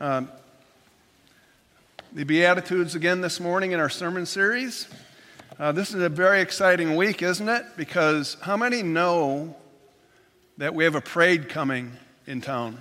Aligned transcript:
Um, 0.00 0.30
the 2.14 2.24
Beatitudes 2.24 2.94
again 2.94 3.20
this 3.20 3.38
morning 3.38 3.72
in 3.72 3.80
our 3.80 3.90
sermon 3.90 4.24
series. 4.24 4.88
Uh, 5.58 5.72
this 5.72 5.90
is 5.90 6.00
a 6.00 6.08
very 6.08 6.40
exciting 6.40 6.96
week, 6.96 7.20
isn't 7.20 7.50
it? 7.50 7.66
Because 7.76 8.38
how 8.40 8.56
many 8.56 8.82
know 8.82 9.54
that 10.56 10.74
we 10.74 10.84
have 10.84 10.94
a 10.94 11.02
parade 11.02 11.50
coming 11.50 11.92
in 12.26 12.40
town? 12.40 12.78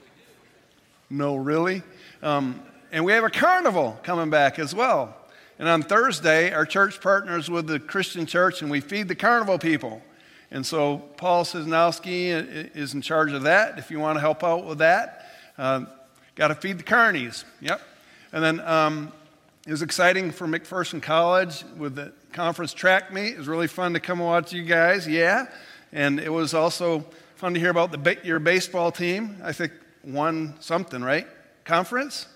no, 1.10 1.36
really? 1.36 1.82
Um, 2.22 2.62
and 2.90 3.04
we 3.04 3.12
have 3.12 3.24
a 3.24 3.28
carnival 3.28 4.00
coming 4.02 4.30
back 4.30 4.58
as 4.58 4.74
well. 4.74 5.14
And 5.58 5.68
on 5.68 5.82
Thursday, 5.82 6.50
our 6.50 6.64
church 6.64 6.98
partners 7.02 7.50
with 7.50 7.66
the 7.66 7.78
Christian 7.78 8.24
church 8.24 8.62
and 8.62 8.70
we 8.70 8.80
feed 8.80 9.08
the 9.08 9.14
carnival 9.14 9.58
people. 9.58 10.00
And 10.50 10.64
so 10.64 10.96
Paul 11.18 11.44
Cisnowski 11.44 12.74
is 12.74 12.94
in 12.94 13.02
charge 13.02 13.32
of 13.32 13.42
that. 13.42 13.78
If 13.78 13.90
you 13.90 14.00
want 14.00 14.16
to 14.16 14.20
help 14.20 14.42
out 14.42 14.64
with 14.64 14.78
that, 14.78 15.23
uh, 15.58 15.84
got 16.34 16.48
to 16.48 16.54
feed 16.54 16.78
the 16.78 16.84
carnies. 16.84 17.44
Yep. 17.60 17.80
And 18.32 18.42
then 18.42 18.60
um, 18.60 19.12
it 19.66 19.70
was 19.70 19.82
exciting 19.82 20.30
for 20.30 20.46
McPherson 20.46 21.00
College 21.00 21.64
with 21.76 21.94
the 21.94 22.12
conference 22.32 22.72
track 22.72 23.12
meet. 23.12 23.34
It 23.34 23.38
was 23.38 23.48
really 23.48 23.68
fun 23.68 23.94
to 23.94 24.00
come 24.00 24.18
watch 24.18 24.52
you 24.52 24.64
guys. 24.64 25.06
Yeah. 25.06 25.46
And 25.92 26.18
it 26.18 26.32
was 26.32 26.54
also 26.54 27.04
fun 27.36 27.54
to 27.54 27.60
hear 27.60 27.70
about 27.70 27.92
the, 27.92 28.18
your 28.24 28.40
baseball 28.40 28.90
team. 28.90 29.36
I 29.42 29.52
think 29.52 29.72
won 30.02 30.54
something, 30.60 31.02
right? 31.02 31.26
Conference? 31.64 32.26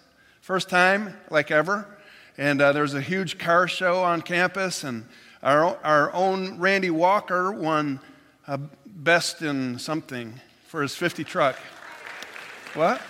First 0.41 0.71
time, 0.71 1.17
like 1.31 1.51
ever. 1.51 1.87
And 2.39 2.63
uh, 2.63 2.73
there 2.73 2.83
was 2.83 2.95
a 2.95 3.01
huge 3.01 3.39
car 3.39 3.67
show 3.67 4.03
on 4.05 4.23
campus, 4.23 4.85
and 4.85 5.05
our, 5.43 5.77
our 5.85 6.13
own 6.15 6.59
Randy 6.59 6.91
Walker 6.91 7.51
won 7.51 8.01
uh, 8.47 8.59
best 8.87 9.43
in 9.43 9.79
something 9.79 10.41
for 10.69 10.83
his 10.83 10.95
50 10.95 11.25
truck. 11.25 11.57
What? 12.75 13.01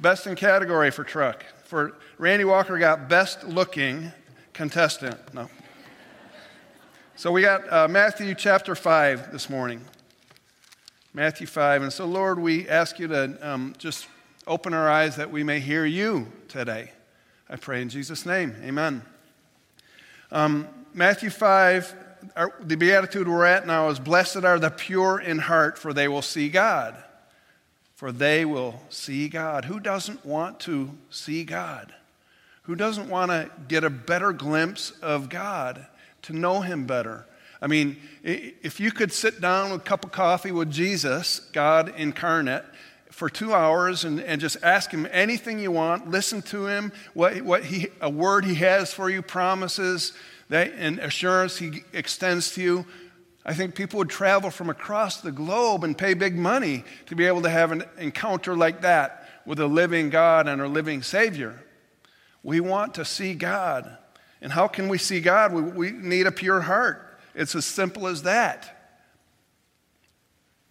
Best 0.00 0.26
in 0.26 0.36
category 0.36 0.90
for 0.90 1.04
truck. 1.04 1.44
For 1.64 1.96
Randy 2.18 2.44
Walker 2.44 2.78
got 2.78 3.08
best 3.08 3.44
looking 3.44 4.12
contestant. 4.52 5.18
No. 5.34 5.48
So 7.16 7.32
we 7.32 7.42
got 7.42 7.72
uh, 7.72 7.88
Matthew 7.88 8.34
chapter 8.34 8.74
5 8.74 9.32
this 9.32 9.48
morning. 9.48 9.80
Matthew 11.12 11.46
5. 11.46 11.82
And 11.82 11.92
so, 11.92 12.06
Lord, 12.06 12.38
we 12.38 12.68
ask 12.68 12.98
you 12.98 13.08
to 13.08 13.38
um, 13.40 13.74
just 13.78 14.08
Open 14.46 14.74
our 14.74 14.90
eyes 14.90 15.16
that 15.16 15.30
we 15.30 15.42
may 15.42 15.58
hear 15.58 15.86
you 15.86 16.30
today. 16.48 16.92
I 17.48 17.56
pray 17.56 17.80
in 17.80 17.88
Jesus' 17.88 18.26
name. 18.26 18.54
Amen. 18.62 19.02
Um, 20.30 20.68
Matthew 20.92 21.30
5, 21.30 21.94
our, 22.36 22.52
the 22.60 22.76
beatitude 22.76 23.26
we're 23.26 23.46
at 23.46 23.66
now 23.66 23.88
is 23.88 23.98
Blessed 23.98 24.44
are 24.44 24.58
the 24.58 24.68
pure 24.68 25.18
in 25.18 25.38
heart, 25.38 25.78
for 25.78 25.94
they 25.94 26.08
will 26.08 26.20
see 26.20 26.50
God. 26.50 27.02
For 27.94 28.10
they 28.10 28.44
will 28.44 28.80
see 28.88 29.28
God. 29.28 29.66
Who 29.66 29.78
doesn't 29.80 30.24
want 30.26 30.60
to 30.60 30.90
see 31.10 31.44
God? 31.44 31.94
Who 32.62 32.74
doesn't 32.74 33.08
want 33.08 33.30
to 33.30 33.50
get 33.68 33.84
a 33.84 33.90
better 33.90 34.32
glimpse 34.32 34.90
of 35.02 35.28
God, 35.28 35.86
to 36.22 36.32
know 36.32 36.60
Him 36.60 36.86
better? 36.86 37.26
I 37.62 37.66
mean, 37.66 37.96
if 38.22 38.80
you 38.80 38.90
could 38.90 39.12
sit 39.12 39.40
down 39.40 39.70
with 39.70 39.82
a 39.82 39.84
cup 39.84 40.04
of 40.04 40.12
coffee 40.12 40.52
with 40.52 40.70
Jesus, 40.70 41.38
God 41.52 41.94
incarnate, 41.96 42.64
for 43.14 43.30
two 43.30 43.54
hours 43.54 44.04
and, 44.04 44.20
and 44.20 44.40
just 44.40 44.56
ask 44.62 44.90
him 44.90 45.06
anything 45.12 45.60
you 45.60 45.70
want. 45.70 46.10
Listen 46.10 46.42
to 46.42 46.66
him, 46.66 46.92
what, 47.14 47.40
what 47.42 47.64
he, 47.64 47.86
a 48.00 48.10
word 48.10 48.44
he 48.44 48.56
has 48.56 48.92
for 48.92 49.08
you, 49.08 49.22
promises 49.22 50.12
that, 50.48 50.72
and 50.76 50.98
assurance 50.98 51.56
he 51.56 51.84
extends 51.92 52.52
to 52.54 52.60
you. 52.60 52.86
I 53.44 53.52
think 53.52 53.74
people 53.74 53.98
would 53.98 54.10
travel 54.10 54.50
from 54.50 54.70
across 54.70 55.20
the 55.20 55.32
globe 55.32 55.84
and 55.84 55.96
pay 55.96 56.14
big 56.14 56.36
money 56.36 56.84
to 57.06 57.14
be 57.14 57.26
able 57.26 57.42
to 57.42 57.50
have 57.50 57.72
an 57.72 57.84
encounter 57.98 58.56
like 58.56 58.80
that 58.82 59.28
with 59.44 59.60
a 59.60 59.66
living 59.66 60.08
God 60.08 60.48
and 60.48 60.62
a 60.62 60.68
living 60.68 61.02
Savior. 61.02 61.62
We 62.42 62.60
want 62.60 62.94
to 62.94 63.04
see 63.04 63.34
God. 63.34 63.98
And 64.40 64.52
how 64.52 64.68
can 64.68 64.88
we 64.88 64.98
see 64.98 65.20
God? 65.20 65.52
We, 65.52 65.62
we 65.62 65.90
need 65.90 66.26
a 66.26 66.32
pure 66.32 66.62
heart. 66.62 67.18
It's 67.34 67.54
as 67.54 67.66
simple 67.66 68.06
as 68.06 68.22
that. 68.22 68.70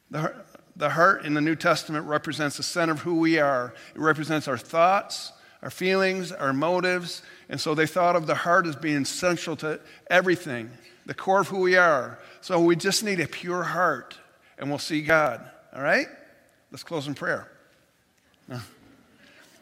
The, 0.09 0.34
the 0.75 0.90
heart 0.90 1.25
in 1.25 1.34
the 1.34 1.42
New 1.42 1.56
Testament 1.56 2.08
represents 2.08 2.58
the 2.58 2.64
center 2.64 2.94
of 2.94 3.00
who 3.02 3.16
we 3.16 3.40
are. 3.40 3.74
It 3.96 4.00
represents 4.00 4.48
our 4.48 4.58
thoughts, 4.58 5.31
our 5.62 5.69
feelings, 5.69 6.31
our 6.31 6.53
motives. 6.53 7.22
And 7.50 7.59
so 7.59 7.75
they 7.75 7.88
thought 7.88 8.16
of 8.16 8.28
the 8.28 8.36
heart 8.36 8.66
as 8.66 8.75
being 8.75 9.06
central 9.06 9.56
to 9.58 9.80
everything, 10.09 10.72
the 11.06 11.14
core 11.14 11.42
of 11.42 11.48
who 11.48 11.59
we 11.59 11.75
are. 11.75 12.19
So 12.44 12.59
we 12.59 12.76
just 12.76 13.06
need 13.06 13.22
a 13.22 13.28
pure 13.28 13.64
heart 13.64 14.20
and 14.58 14.70
we'll 14.70 14.78
see 14.78 15.02
God. 15.02 15.50
All 15.74 15.81
right? 15.81 16.08
Let's 16.72 16.84
close 16.84 17.08
in 17.08 17.16
prayer. 17.16 17.50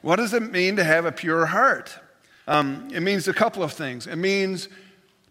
What 0.01 0.15
does 0.15 0.33
it 0.33 0.41
mean 0.51 0.77
to 0.77 0.83
have 0.83 1.05
a 1.05 1.11
pure 1.11 1.45
heart? 1.45 1.95
Um, 2.47 2.87
it 2.91 3.01
means 3.01 3.27
a 3.27 3.33
couple 3.33 3.61
of 3.61 3.71
things. 3.71 4.07
It 4.07 4.15
means 4.15 4.67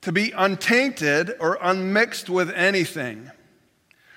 to 0.03 0.13
be 0.13 0.31
untainted 0.31 1.35
or 1.41 1.59
unmixed 1.61 2.31
with 2.31 2.51
anything. 2.53 3.33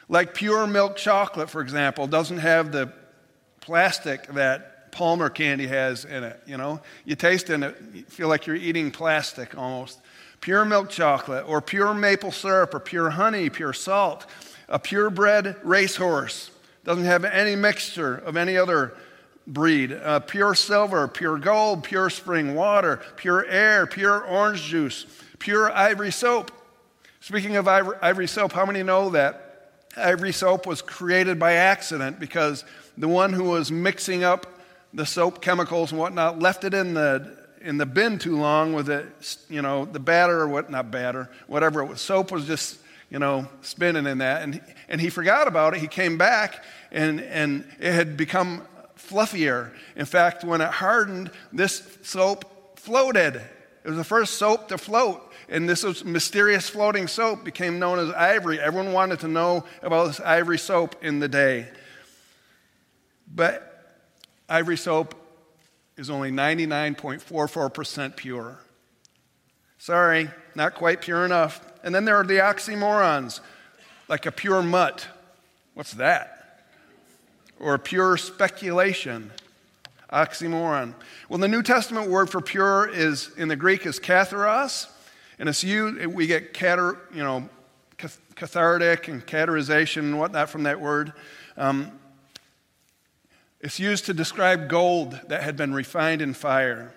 Like 0.07 0.35
pure 0.35 0.67
milk 0.67 0.95
chocolate, 0.95 1.49
for 1.49 1.59
example, 1.59 2.05
doesn't 2.05 2.37
have 2.37 2.71
the 2.71 2.93
plastic 3.61 4.27
that 4.33 4.91
Palmer 4.91 5.31
candy 5.31 5.65
has 5.65 6.05
in 6.05 6.23
it. 6.23 6.39
You 6.45 6.57
know, 6.57 6.81
you 7.03 7.15
taste 7.15 7.49
it, 7.49 7.63
it, 7.63 7.75
you 7.91 8.03
feel 8.03 8.27
like 8.27 8.45
you're 8.45 8.55
eating 8.55 8.91
plastic 8.91 9.57
almost. 9.57 9.99
Pure 10.43 10.65
milk 10.65 10.89
chocolate, 10.89 11.45
or 11.47 11.61
pure 11.61 11.93
maple 11.93 12.31
syrup, 12.31 12.73
or 12.73 12.79
pure 12.81 13.11
honey, 13.11 13.49
pure 13.49 13.71
salt, 13.71 14.25
a 14.67 14.77
purebred 14.77 15.55
racehorse 15.63 16.51
doesn't 16.83 17.05
have 17.05 17.23
any 17.23 17.55
mixture 17.55 18.15
of 18.17 18.35
any 18.35 18.57
other 18.57 18.93
breed. 19.47 19.93
Uh, 19.93 20.19
pure 20.19 20.53
silver, 20.53 21.07
pure 21.07 21.37
gold, 21.37 21.85
pure 21.85 22.09
spring 22.09 22.55
water, 22.55 23.01
pure 23.15 23.45
air, 23.45 23.87
pure 23.87 24.21
orange 24.25 24.63
juice, 24.63 25.05
pure 25.39 25.71
ivory 25.71 26.11
soap. 26.11 26.51
Speaking 27.21 27.55
of 27.55 27.65
ivory, 27.69 27.95
ivory 28.01 28.27
soap, 28.27 28.51
how 28.51 28.65
many 28.65 28.83
know 28.83 29.11
that 29.11 29.43
Ivory 29.95 30.31
soap 30.31 30.65
was 30.65 30.81
created 30.81 31.37
by 31.37 31.53
accident 31.53 32.19
because 32.19 32.65
the 32.97 33.07
one 33.07 33.31
who 33.31 33.43
was 33.43 33.71
mixing 33.71 34.23
up 34.23 34.47
the 34.93 35.05
soap 35.05 35.41
chemicals 35.41 35.91
and 35.91 35.99
whatnot 35.99 36.39
left 36.39 36.63
it 36.63 36.73
in 36.73 36.93
the 36.93 37.42
in 37.63 37.77
the 37.77 37.85
bin 37.85 38.19
too 38.19 38.37
long 38.37 38.73
with 38.73 38.89
it, 38.89 39.07
you 39.49 39.61
know, 39.61 39.85
the 39.85 39.99
batter 39.99 40.41
or 40.41 40.47
what, 40.47 40.69
not 40.69 40.91
batter, 40.91 41.29
whatever 41.47 41.81
it 41.81 41.85
was. 41.85 42.01
Soap 42.01 42.31
was 42.31 42.45
just, 42.45 42.77
you 43.09 43.19
know, 43.19 43.47
spinning 43.61 44.05
in 44.05 44.17
that. 44.17 44.43
And, 44.43 44.61
and 44.89 44.99
he 44.99 45.09
forgot 45.09 45.47
about 45.47 45.73
it. 45.73 45.79
He 45.79 45.87
came 45.87 46.17
back 46.17 46.63
and, 46.91 47.21
and 47.21 47.65
it 47.79 47.93
had 47.93 48.17
become 48.17 48.63
fluffier. 48.97 49.71
In 49.95 50.05
fact, 50.05 50.43
when 50.43 50.59
it 50.59 50.69
hardened, 50.69 51.31
this 51.53 51.97
soap 52.01 52.77
floated. 52.77 53.35
It 53.35 53.89
was 53.89 53.97
the 53.97 54.03
first 54.03 54.35
soap 54.35 54.67
to 54.67 54.77
float. 54.77 55.31
And 55.47 55.67
this 55.67 56.03
mysterious 56.03 56.69
floating 56.69 57.07
soap 57.07 57.45
became 57.45 57.79
known 57.79 57.97
as 57.99 58.09
ivory. 58.13 58.59
Everyone 58.59 58.91
wanted 58.91 59.21
to 59.21 59.27
know 59.29 59.63
about 59.81 60.07
this 60.07 60.19
ivory 60.19 60.57
soap 60.57 60.95
in 61.01 61.19
the 61.19 61.27
day. 61.29 61.69
But 63.33 63.69
ivory 64.49 64.77
soap 64.77 65.15
is 65.97 66.09
only 66.09 66.31
99.44% 66.31 68.15
pure. 68.15 68.59
Sorry, 69.77 70.29
not 70.55 70.75
quite 70.75 71.01
pure 71.01 71.25
enough. 71.25 71.61
And 71.83 71.93
then 71.93 72.05
there 72.05 72.15
are 72.15 72.25
the 72.25 72.35
oxymorons, 72.35 73.41
like 74.07 74.25
a 74.25 74.31
pure 74.31 74.63
mutt. 74.63 75.07
What's 75.73 75.93
that? 75.93 76.61
Or 77.59 77.73
a 77.73 77.79
pure 77.79 78.17
speculation. 78.17 79.31
Oxymoron. 80.11 80.93
Well, 81.27 81.39
the 81.39 81.47
New 81.47 81.63
Testament 81.63 82.09
word 82.09 82.29
for 82.29 82.39
pure 82.39 82.87
is 82.87 83.31
in 83.35 83.47
the 83.47 83.55
Greek 83.55 83.85
is 83.85 83.99
katharos, 83.99 84.87
and 85.39 85.49
it's 85.49 85.63
you, 85.63 86.09
we 86.13 86.27
get 86.27 86.53
catar, 86.53 86.99
you 87.11 87.23
know, 87.23 87.49
cathartic 88.35 89.07
and 89.07 89.25
catarization 89.25 89.99
and 89.99 90.19
whatnot 90.19 90.49
from 90.49 90.63
that 90.63 90.79
word. 90.79 91.13
Um, 91.57 91.91
it's 93.63 93.79
used 93.79 94.05
to 94.05 94.13
describe 94.13 94.67
gold 94.67 95.19
that 95.29 95.41
had 95.41 95.55
been 95.55 95.73
refined 95.73 96.21
in 96.21 96.33
fire 96.33 96.93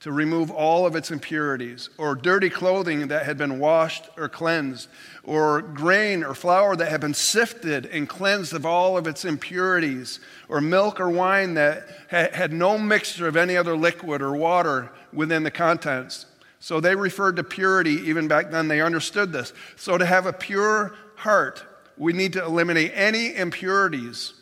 to 0.00 0.10
remove 0.10 0.50
all 0.50 0.86
of 0.86 0.96
its 0.96 1.10
impurities, 1.10 1.90
or 1.98 2.14
dirty 2.14 2.50
clothing 2.50 3.08
that 3.08 3.24
had 3.24 3.36
been 3.36 3.58
washed 3.58 4.08
or 4.16 4.28
cleansed, 4.28 4.88
or 5.24 5.60
grain 5.60 6.22
or 6.22 6.34
flour 6.34 6.76
that 6.76 6.90
had 6.90 7.00
been 7.00 7.14
sifted 7.14 7.86
and 7.86 8.08
cleansed 8.08 8.52
of 8.52 8.64
all 8.64 8.96
of 8.96 9.06
its 9.06 9.24
impurities, 9.24 10.20
or 10.48 10.60
milk 10.60 11.00
or 11.00 11.10
wine 11.10 11.54
that 11.54 11.86
had 12.08 12.52
no 12.52 12.78
mixture 12.78 13.26
of 13.26 13.36
any 13.36 13.56
other 13.56 13.76
liquid 13.76 14.22
or 14.22 14.36
water 14.36 14.90
within 15.12 15.42
the 15.42 15.50
contents. 15.50 16.26
So 16.60 16.80
they 16.80 16.94
referred 16.94 17.36
to 17.36 17.44
purity 17.44 18.08
even 18.08 18.28
back 18.28 18.50
then. 18.50 18.68
They 18.68 18.80
understood 18.80 19.32
this. 19.32 19.52
So 19.76 19.98
to 19.98 20.06
have 20.06 20.26
a 20.26 20.32
pure 20.32 20.94
heart, 21.16 21.64
we 21.96 22.12
need 22.12 22.34
to 22.34 22.44
eliminate 22.44 22.92
any 22.94 23.34
impurities, 23.34 24.34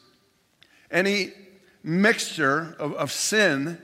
any 0.91 1.32
mixture 1.84 2.75
of, 2.81 2.94
of 2.94 3.12
sin 3.12 3.78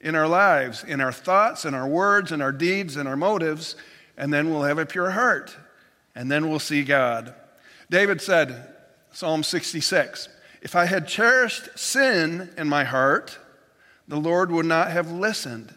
in 0.00 0.14
our 0.14 0.28
lives, 0.28 0.84
in 0.84 1.00
our 1.00 1.10
thoughts, 1.10 1.64
in 1.64 1.74
our 1.74 1.88
words, 1.88 2.30
in 2.30 2.40
our 2.40 2.52
deeds, 2.52 2.96
in 2.96 3.06
our 3.06 3.16
motives, 3.16 3.74
and 4.16 4.32
then 4.32 4.50
we'll 4.50 4.62
have 4.62 4.78
a 4.78 4.86
pure 4.86 5.10
heart. 5.10 5.56
And 6.14 6.30
then 6.30 6.48
we'll 6.48 6.58
see 6.58 6.84
God. 6.84 7.34
David 7.90 8.20
said, 8.20 8.74
Psalm 9.12 9.42
66, 9.42 10.28
If 10.62 10.76
I 10.76 10.84
had 10.84 11.08
cherished 11.08 11.76
sin 11.78 12.50
in 12.56 12.68
my 12.68 12.84
heart, 12.84 13.38
the 14.06 14.20
Lord 14.20 14.50
would 14.50 14.66
not 14.66 14.90
have 14.90 15.10
listened, 15.10 15.74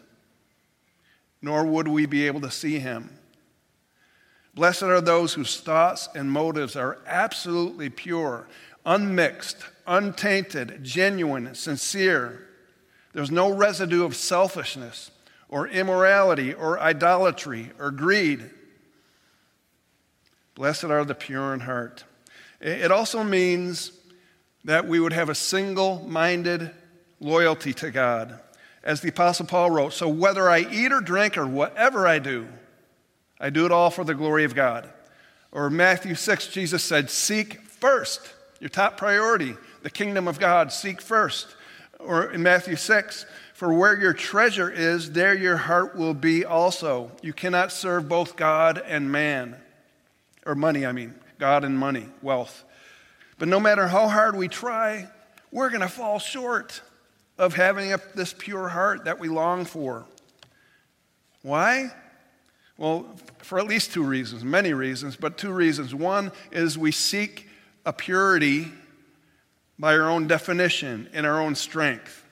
nor 1.40 1.64
would 1.64 1.88
we 1.88 2.06
be 2.06 2.26
able 2.26 2.40
to 2.42 2.50
see 2.50 2.78
him. 2.78 3.18
Blessed 4.54 4.82
are 4.82 5.00
those 5.00 5.34
whose 5.34 5.60
thoughts 5.60 6.08
and 6.14 6.30
motives 6.30 6.76
are 6.76 6.98
absolutely 7.06 7.88
pure, 7.88 8.46
unmixed, 8.84 9.58
untainted, 9.86 10.82
genuine, 10.82 11.54
sincere. 11.54 12.46
There's 13.12 13.30
no 13.30 13.52
residue 13.52 14.04
of 14.04 14.16
selfishness 14.16 15.10
or 15.48 15.68
immorality 15.68 16.54
or 16.54 16.80
idolatry 16.80 17.70
or 17.78 17.90
greed. 17.90 18.50
Blessed 20.54 20.84
are 20.84 21.04
the 21.04 21.14
pure 21.14 21.54
in 21.54 21.60
heart. 21.60 22.04
It 22.60 22.92
also 22.92 23.24
means 23.24 23.92
that 24.64 24.86
we 24.86 25.00
would 25.00 25.12
have 25.12 25.28
a 25.28 25.34
single 25.34 26.06
minded 26.08 26.70
loyalty 27.20 27.72
to 27.74 27.90
God. 27.90 28.38
As 28.84 29.00
the 29.00 29.08
Apostle 29.08 29.46
Paul 29.46 29.70
wrote, 29.70 29.92
so 29.92 30.08
whether 30.08 30.48
I 30.48 30.60
eat 30.60 30.92
or 30.92 31.00
drink 31.00 31.36
or 31.38 31.46
whatever 31.46 32.06
I 32.06 32.18
do, 32.18 32.48
I 33.40 33.50
do 33.50 33.64
it 33.66 33.72
all 33.72 33.90
for 33.90 34.04
the 34.04 34.14
glory 34.14 34.44
of 34.44 34.54
God. 34.54 34.88
Or 35.50 35.68
Matthew 35.68 36.14
6, 36.14 36.48
Jesus 36.48 36.82
said, 36.82 37.10
Seek 37.10 37.60
first, 37.60 38.32
your 38.62 38.68
top 38.68 38.96
priority, 38.96 39.56
the 39.82 39.90
kingdom 39.90 40.28
of 40.28 40.38
God, 40.38 40.70
seek 40.70 41.02
first. 41.02 41.56
Or 41.98 42.30
in 42.30 42.44
Matthew 42.44 42.76
6, 42.76 43.26
for 43.54 43.74
where 43.74 43.98
your 43.98 44.12
treasure 44.12 44.70
is, 44.70 45.10
there 45.10 45.34
your 45.34 45.56
heart 45.56 45.96
will 45.96 46.14
be 46.14 46.44
also. 46.44 47.10
You 47.22 47.32
cannot 47.32 47.72
serve 47.72 48.08
both 48.08 48.36
God 48.36 48.80
and 48.86 49.10
man, 49.10 49.56
or 50.46 50.54
money, 50.54 50.86
I 50.86 50.92
mean, 50.92 51.12
God 51.40 51.64
and 51.64 51.76
money, 51.76 52.06
wealth. 52.22 52.62
But 53.36 53.48
no 53.48 53.58
matter 53.58 53.88
how 53.88 54.06
hard 54.06 54.36
we 54.36 54.46
try, 54.46 55.08
we're 55.50 55.70
going 55.70 55.80
to 55.80 55.88
fall 55.88 56.20
short 56.20 56.82
of 57.38 57.54
having 57.54 57.92
this 58.14 58.32
pure 58.32 58.68
heart 58.68 59.06
that 59.06 59.18
we 59.18 59.28
long 59.28 59.64
for. 59.64 60.04
Why? 61.42 61.90
Well, 62.78 63.12
for 63.38 63.58
at 63.58 63.66
least 63.66 63.92
two 63.92 64.04
reasons, 64.04 64.44
many 64.44 64.72
reasons, 64.72 65.16
but 65.16 65.36
two 65.36 65.50
reasons. 65.50 65.92
One 65.92 66.30
is 66.52 66.78
we 66.78 66.92
seek 66.92 67.48
a 67.84 67.92
purity 67.92 68.66
by 69.78 69.96
our 69.96 70.08
own 70.08 70.26
definition, 70.26 71.08
in 71.12 71.24
our 71.24 71.40
own 71.40 71.54
strength. 71.54 72.24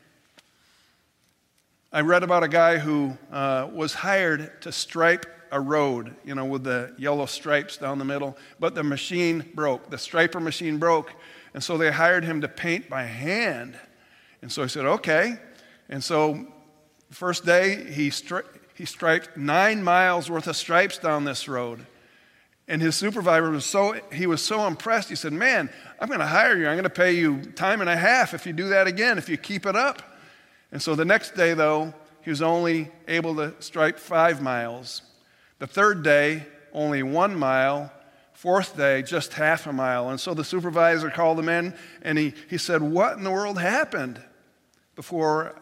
I 1.93 2.03
read 2.03 2.23
about 2.23 2.45
a 2.45 2.49
guy 2.49 2.79
who 2.79 3.19
uh, 3.33 3.69
was 3.73 3.95
hired 3.95 4.63
to 4.63 4.71
stripe 4.71 5.27
a 5.51 5.61
road, 5.61 6.15
you 6.25 6.37
know, 6.37 6.45
with 6.45 6.63
the 6.63 6.95
yellow 6.97 7.27
stripes 7.27 7.77
down 7.77 7.99
the 7.99 8.05
middle, 8.05 8.37
but 8.61 8.77
the 8.77 8.85
machine 8.85 9.45
broke. 9.55 9.91
The 9.91 9.99
striper 9.99 10.39
machine 10.39 10.79
broke, 10.79 11.13
and 11.53 11.65
so 11.65 11.77
they 11.77 11.91
hired 11.91 12.25
him 12.25 12.41
to 12.43 12.49
paint 12.49 12.89
by 12.89 13.03
hand. 13.03 13.77
And 14.43 14.53
so 14.53 14.63
he 14.63 14.69
said, 14.69 14.85
okay. 14.87 15.39
And 15.89 16.03
so, 16.05 16.47
first 17.11 17.45
day, 17.45 17.91
he, 17.91 18.11
stri- 18.11 18.47
he 18.75 18.85
striped 18.85 19.37
nine 19.37 19.83
miles 19.83 20.31
worth 20.31 20.47
of 20.47 20.57
stripes 20.57 20.99
down 20.99 21.25
this 21.25 21.49
road. 21.49 21.85
And 22.71 22.81
his 22.81 22.95
supervisor 22.95 23.51
was 23.51 23.67
so, 23.67 23.97
he 24.13 24.29
was 24.29 24.41
so 24.41 24.69
impressed. 24.69 25.09
He 25.09 25.17
said, 25.17 25.33
Man, 25.33 25.69
I'm 25.99 26.07
going 26.07 26.21
to 26.21 26.27
hire 26.27 26.57
you. 26.57 26.69
I'm 26.69 26.75
going 26.75 26.85
to 26.85 26.89
pay 26.89 27.11
you 27.11 27.43
time 27.43 27.81
and 27.81 27.91
a 27.91 27.97
half 27.97 28.33
if 28.33 28.47
you 28.47 28.53
do 28.53 28.69
that 28.69 28.87
again, 28.87 29.19
if 29.19 29.29
you 29.29 29.37
keep 29.37 29.67
it 29.67 29.75
up. 29.75 30.01
And 30.71 30.81
so 30.81 30.95
the 30.95 31.05
next 31.05 31.35
day, 31.35 31.53
though, 31.53 31.93
he 32.23 32.31
was 32.31 32.41
only 32.41 32.93
able 33.09 33.35
to 33.35 33.55
stripe 33.59 33.99
five 33.99 34.41
miles. 34.41 35.03
The 35.59 35.67
third 35.67 36.05
day, 36.05 36.47
only 36.73 37.03
one 37.03 37.37
mile. 37.37 37.93
Fourth 38.35 38.77
day, 38.77 39.03
just 39.03 39.33
half 39.33 39.67
a 39.67 39.73
mile. 39.73 40.09
And 40.09 40.21
so 40.21 40.33
the 40.33 40.45
supervisor 40.45 41.11
called 41.11 41.41
him 41.41 41.49
in 41.49 41.75
and 42.03 42.17
he, 42.17 42.35
he 42.49 42.57
said, 42.57 42.83
What 42.83 43.19
in 43.19 43.25
the 43.25 43.33
world 43.33 43.59
happened 43.59 44.23
before 44.95 45.61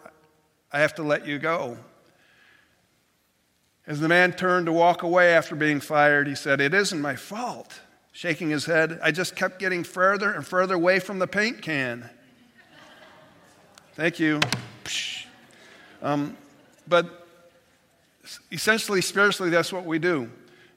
I 0.71 0.81
have 0.81 0.95
to 0.97 1.03
let 1.03 1.27
you 1.27 1.39
go? 1.39 1.79
As 3.89 4.01
the 4.01 4.09
man 4.09 4.33
turned 4.33 4.67
to 4.67 4.73
walk 4.73 5.03
away 5.03 5.33
after 5.33 5.57
being 5.57 5.81
fired, 5.81 6.29
he 6.29 6.35
said, 6.35 6.61
It 6.61 6.75
isn't 6.75 7.01
my 7.01 7.17
fault. 7.17 7.81
Shaking 8.13 8.51
his 8.51 8.67
head, 8.67 9.01
I 9.03 9.13
just 9.13 9.35
kept 9.35 9.59
getting 9.59 9.83
further 9.83 10.31
and 10.31 10.47
further 10.47 10.75
away 10.75 10.99
from 10.99 11.19
the 11.19 11.27
paint 11.27 11.63
can. 11.63 12.11
Thank 13.95 14.19
you. 14.19 14.41
Um, 16.03 16.37
but 16.87 17.27
essentially, 18.53 19.01
spiritually, 19.01 19.51
that's 19.51 19.73
what 19.73 19.87
we 19.87 19.99
do. 19.99 20.31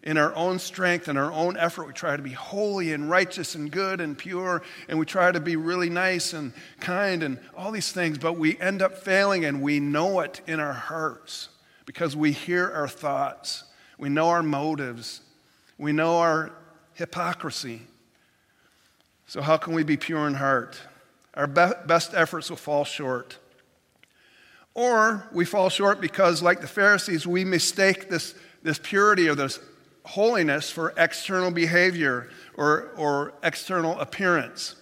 In 0.04 0.18
our 0.18 0.34
own 0.34 0.58
strength 0.58 1.10
and 1.10 1.18
our 1.18 1.34
own 1.34 1.58
effort, 1.58 1.88
we 1.88 1.94
try 1.94 2.16
to 2.16 2.24
be 2.24 2.32
holy 2.32 2.94
and 2.94 3.10
righteous 3.10 3.56
and 3.56 3.70
good 3.70 4.00
and 4.00 4.18
pure, 4.18 4.64
and 4.88 4.98
we 4.98 5.06
try 5.06 5.34
to 5.34 5.42
be 5.42 5.58
really 5.58 5.90
nice 5.90 6.32
and 6.32 6.54
kind 6.80 7.24
and 7.24 7.40
all 7.58 7.72
these 7.72 7.92
things, 7.92 8.18
but 8.18 8.38
we 8.38 8.58
end 8.60 8.82
up 8.82 9.00
failing 9.00 9.44
and 9.44 9.62
we 9.62 9.82
know 9.82 10.22
it 10.22 10.40
in 10.48 10.62
our 10.62 10.74
hearts 10.74 11.50
because 11.92 12.16
we 12.16 12.32
hear 12.32 12.72
our 12.72 12.88
thoughts, 12.88 13.66
we 13.98 14.08
know 14.08 14.30
our 14.30 14.42
motives, 14.42 15.20
we 15.78 15.92
know 15.92 16.20
our 16.20 16.54
hypocrisy. 16.94 17.82
So, 19.28 19.42
how 19.42 19.58
can 19.58 19.74
we 19.74 19.84
be 19.84 19.98
pure 19.98 20.26
in 20.26 20.36
heart? 20.36 20.80
Our 21.34 21.48
be- 21.48 21.74
best 21.88 22.14
efforts 22.14 22.50
will 22.50 22.56
fall 22.56 22.86
short. 22.86 23.40
Or 24.74 25.28
we 25.34 25.44
fall 25.44 25.68
short 25.68 26.00
because, 26.00 26.42
like 26.42 26.62
the 26.62 26.68
Pharisees, 26.68 27.28
we 27.28 27.44
mistake 27.44 28.10
this, 28.10 28.36
this 28.64 28.80
purity 28.82 29.28
or 29.28 29.36
this 29.36 29.60
holiness 30.06 30.72
for 30.72 30.94
external 30.96 31.52
behavior 31.52 32.30
or, 32.54 32.92
or 32.96 33.34
external 33.44 34.00
appearance. 34.00 34.76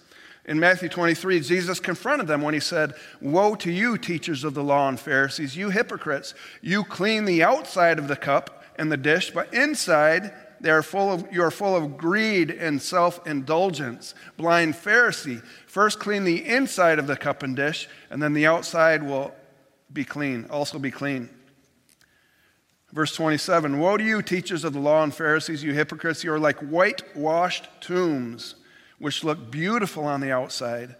In 0.46 0.58
Matthew 0.58 0.88
23, 0.88 1.40
Jesus 1.40 1.80
confronted 1.80 2.26
them 2.26 2.42
when 2.42 2.54
he 2.54 2.60
said, 2.60 2.94
Woe 3.20 3.54
to 3.56 3.70
you, 3.70 3.98
teachers 3.98 4.42
of 4.42 4.54
the 4.54 4.64
law 4.64 4.88
and 4.88 4.98
Pharisees, 4.98 5.56
you 5.56 5.70
hypocrites! 5.70 6.34
You 6.62 6.82
clean 6.82 7.24
the 7.24 7.42
outside 7.42 7.98
of 7.98 8.08
the 8.08 8.16
cup 8.16 8.64
and 8.76 8.90
the 8.90 8.96
dish, 8.96 9.30
but 9.30 9.52
inside 9.52 10.32
they 10.60 10.70
are 10.70 10.82
full 10.82 11.12
of, 11.12 11.26
you 11.32 11.42
are 11.42 11.50
full 11.50 11.74
of 11.74 11.96
greed 11.96 12.50
and 12.50 12.80
self 12.80 13.26
indulgence. 13.26 14.14
Blind 14.36 14.74
Pharisee, 14.74 15.42
first 15.66 15.98
clean 15.98 16.24
the 16.24 16.46
inside 16.46 16.98
of 16.98 17.06
the 17.06 17.16
cup 17.16 17.42
and 17.42 17.56
dish, 17.56 17.88
and 18.10 18.22
then 18.22 18.34
the 18.34 18.46
outside 18.46 19.02
will 19.02 19.34
be 19.92 20.04
clean, 20.04 20.46
also 20.50 20.78
be 20.78 20.90
clean. 20.90 21.30
Verse 22.92 23.14
27 23.14 23.78
Woe 23.78 23.96
to 23.96 24.04
you, 24.04 24.20
teachers 24.22 24.64
of 24.64 24.72
the 24.72 24.80
law 24.80 25.02
and 25.02 25.14
Pharisees, 25.14 25.62
you 25.62 25.72
hypocrites! 25.72 26.24
You 26.24 26.32
are 26.32 26.38
like 26.38 26.58
whitewashed 26.58 27.68
tombs, 27.80 28.56
which 29.00 29.24
look 29.24 29.50
beautiful 29.50 30.04
on 30.04 30.20
the 30.20 30.30
outside, 30.30 30.94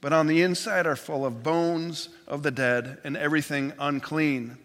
but 0.00 0.12
on 0.12 0.28
the 0.28 0.42
inside 0.42 0.86
are 0.86 0.94
full 0.94 1.26
of 1.26 1.42
bones 1.42 2.10
of 2.28 2.44
the 2.44 2.50
dead 2.50 2.98
and 3.02 3.16
everything 3.16 3.72
unclean. 3.80 4.58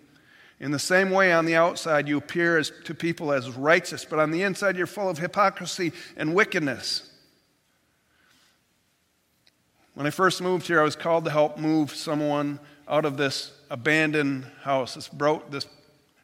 In 0.60 0.70
the 0.70 0.78
same 0.78 1.10
way, 1.10 1.32
on 1.32 1.46
the 1.46 1.56
outside, 1.56 2.08
you 2.08 2.18
appear 2.18 2.60
as, 2.60 2.72
to 2.84 2.94
people 2.94 3.32
as 3.32 3.50
righteous, 3.50 4.06
but 4.06 4.20
on 4.20 4.30
the 4.30 4.44
inside, 4.44 4.78
you're 4.78 4.86
full 4.86 5.10
of 5.10 5.18
hypocrisy 5.18 5.94
and 6.16 6.36
wickedness. 6.36 7.10
When 9.96 10.06
I 10.06 10.12
first 10.12 10.42
moved 10.42 10.68
here, 10.68 10.80
I 10.80 10.84
was 10.84 10.96
called 10.96 11.26
to 11.26 11.32
help 11.32 11.58
move 11.58 11.96
someone 11.96 12.60
out 12.88 13.06
of 13.06 13.18
this 13.18 13.54
abandoned 13.70 14.46
house, 14.62 14.96
this, 14.96 15.08
broke, 15.08 15.50
this 15.50 15.66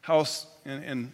house 0.02 0.46
in, 0.64 0.82
in 0.84 1.12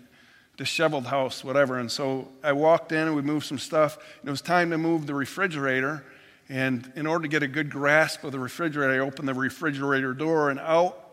disheveled 0.56 1.06
house, 1.06 1.42
whatever. 1.42 1.78
And 1.78 1.90
so 1.90 2.28
I 2.42 2.52
walked 2.52 2.92
in 2.92 3.06
and 3.06 3.16
we 3.16 3.22
moved 3.22 3.46
some 3.46 3.58
stuff. 3.58 3.98
It 4.24 4.30
was 4.30 4.40
time 4.40 4.70
to 4.70 4.78
move 4.78 5.06
the 5.06 5.14
refrigerator. 5.14 6.04
And 6.48 6.92
in 6.94 7.06
order 7.06 7.22
to 7.22 7.28
get 7.28 7.42
a 7.42 7.48
good 7.48 7.70
grasp 7.70 8.24
of 8.24 8.32
the 8.32 8.38
refrigerator, 8.38 8.92
I 8.92 8.98
opened 8.98 9.28
the 9.28 9.34
refrigerator 9.34 10.12
door 10.12 10.50
and 10.50 10.60
out 10.60 11.04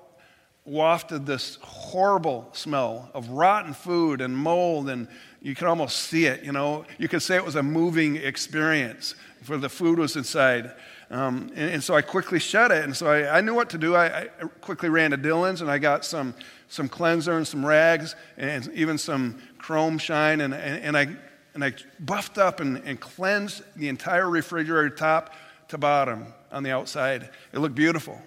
wafted 0.65 1.25
this 1.25 1.57
horrible 1.61 2.47
smell 2.53 3.09
of 3.13 3.29
rotten 3.29 3.73
food 3.73 4.21
and 4.21 4.37
mold, 4.37 4.89
and 4.89 5.07
you 5.41 5.55
could 5.55 5.67
almost 5.67 5.97
see 5.97 6.25
it. 6.25 6.43
You 6.43 6.51
know, 6.51 6.85
you 6.97 7.07
could 7.07 7.21
say 7.21 7.35
it 7.35 7.45
was 7.45 7.55
a 7.55 7.63
moving 7.63 8.17
experience, 8.17 9.15
for 9.41 9.57
the 9.57 9.69
food 9.69 9.97
was 9.97 10.15
inside. 10.15 10.71
Um, 11.11 11.51
and, 11.55 11.71
and, 11.71 11.83
so 11.83 11.93
I 11.93 12.01
quickly 12.01 12.39
shut 12.39 12.71
it. 12.71 12.85
And 12.85 12.95
so 12.95 13.07
I, 13.07 13.39
I 13.39 13.41
knew 13.41 13.53
what 13.53 13.69
to 13.71 13.77
do. 13.77 13.95
I, 13.95 14.05
I, 14.05 14.27
quickly 14.61 14.87
ran 14.87 15.11
to 15.11 15.17
Dillon's 15.17 15.59
and 15.59 15.69
I 15.69 15.77
got 15.77 16.05
some, 16.05 16.33
some 16.69 16.87
cleanser 16.87 17.33
and 17.33 17.45
some 17.45 17.65
rags 17.65 18.15
and 18.37 18.71
even 18.73 18.97
some 18.97 19.41
chrome 19.57 19.97
shine. 19.97 20.39
And, 20.39 20.53
and, 20.53 20.83
and 20.83 20.97
I, 20.97 21.09
and 21.53 21.65
I 21.65 21.73
buffed 21.99 22.37
up 22.37 22.61
and, 22.61 22.77
and 22.85 22.97
cleansed 22.97 23.61
the 23.75 23.89
entire 23.89 24.29
refrigerator 24.29 24.89
top 24.89 25.33
to 25.67 25.77
bottom 25.77 26.27
on 26.49 26.63
the 26.63 26.71
outside. 26.71 27.29
It 27.51 27.59
looked 27.59 27.75
beautiful 27.75 28.21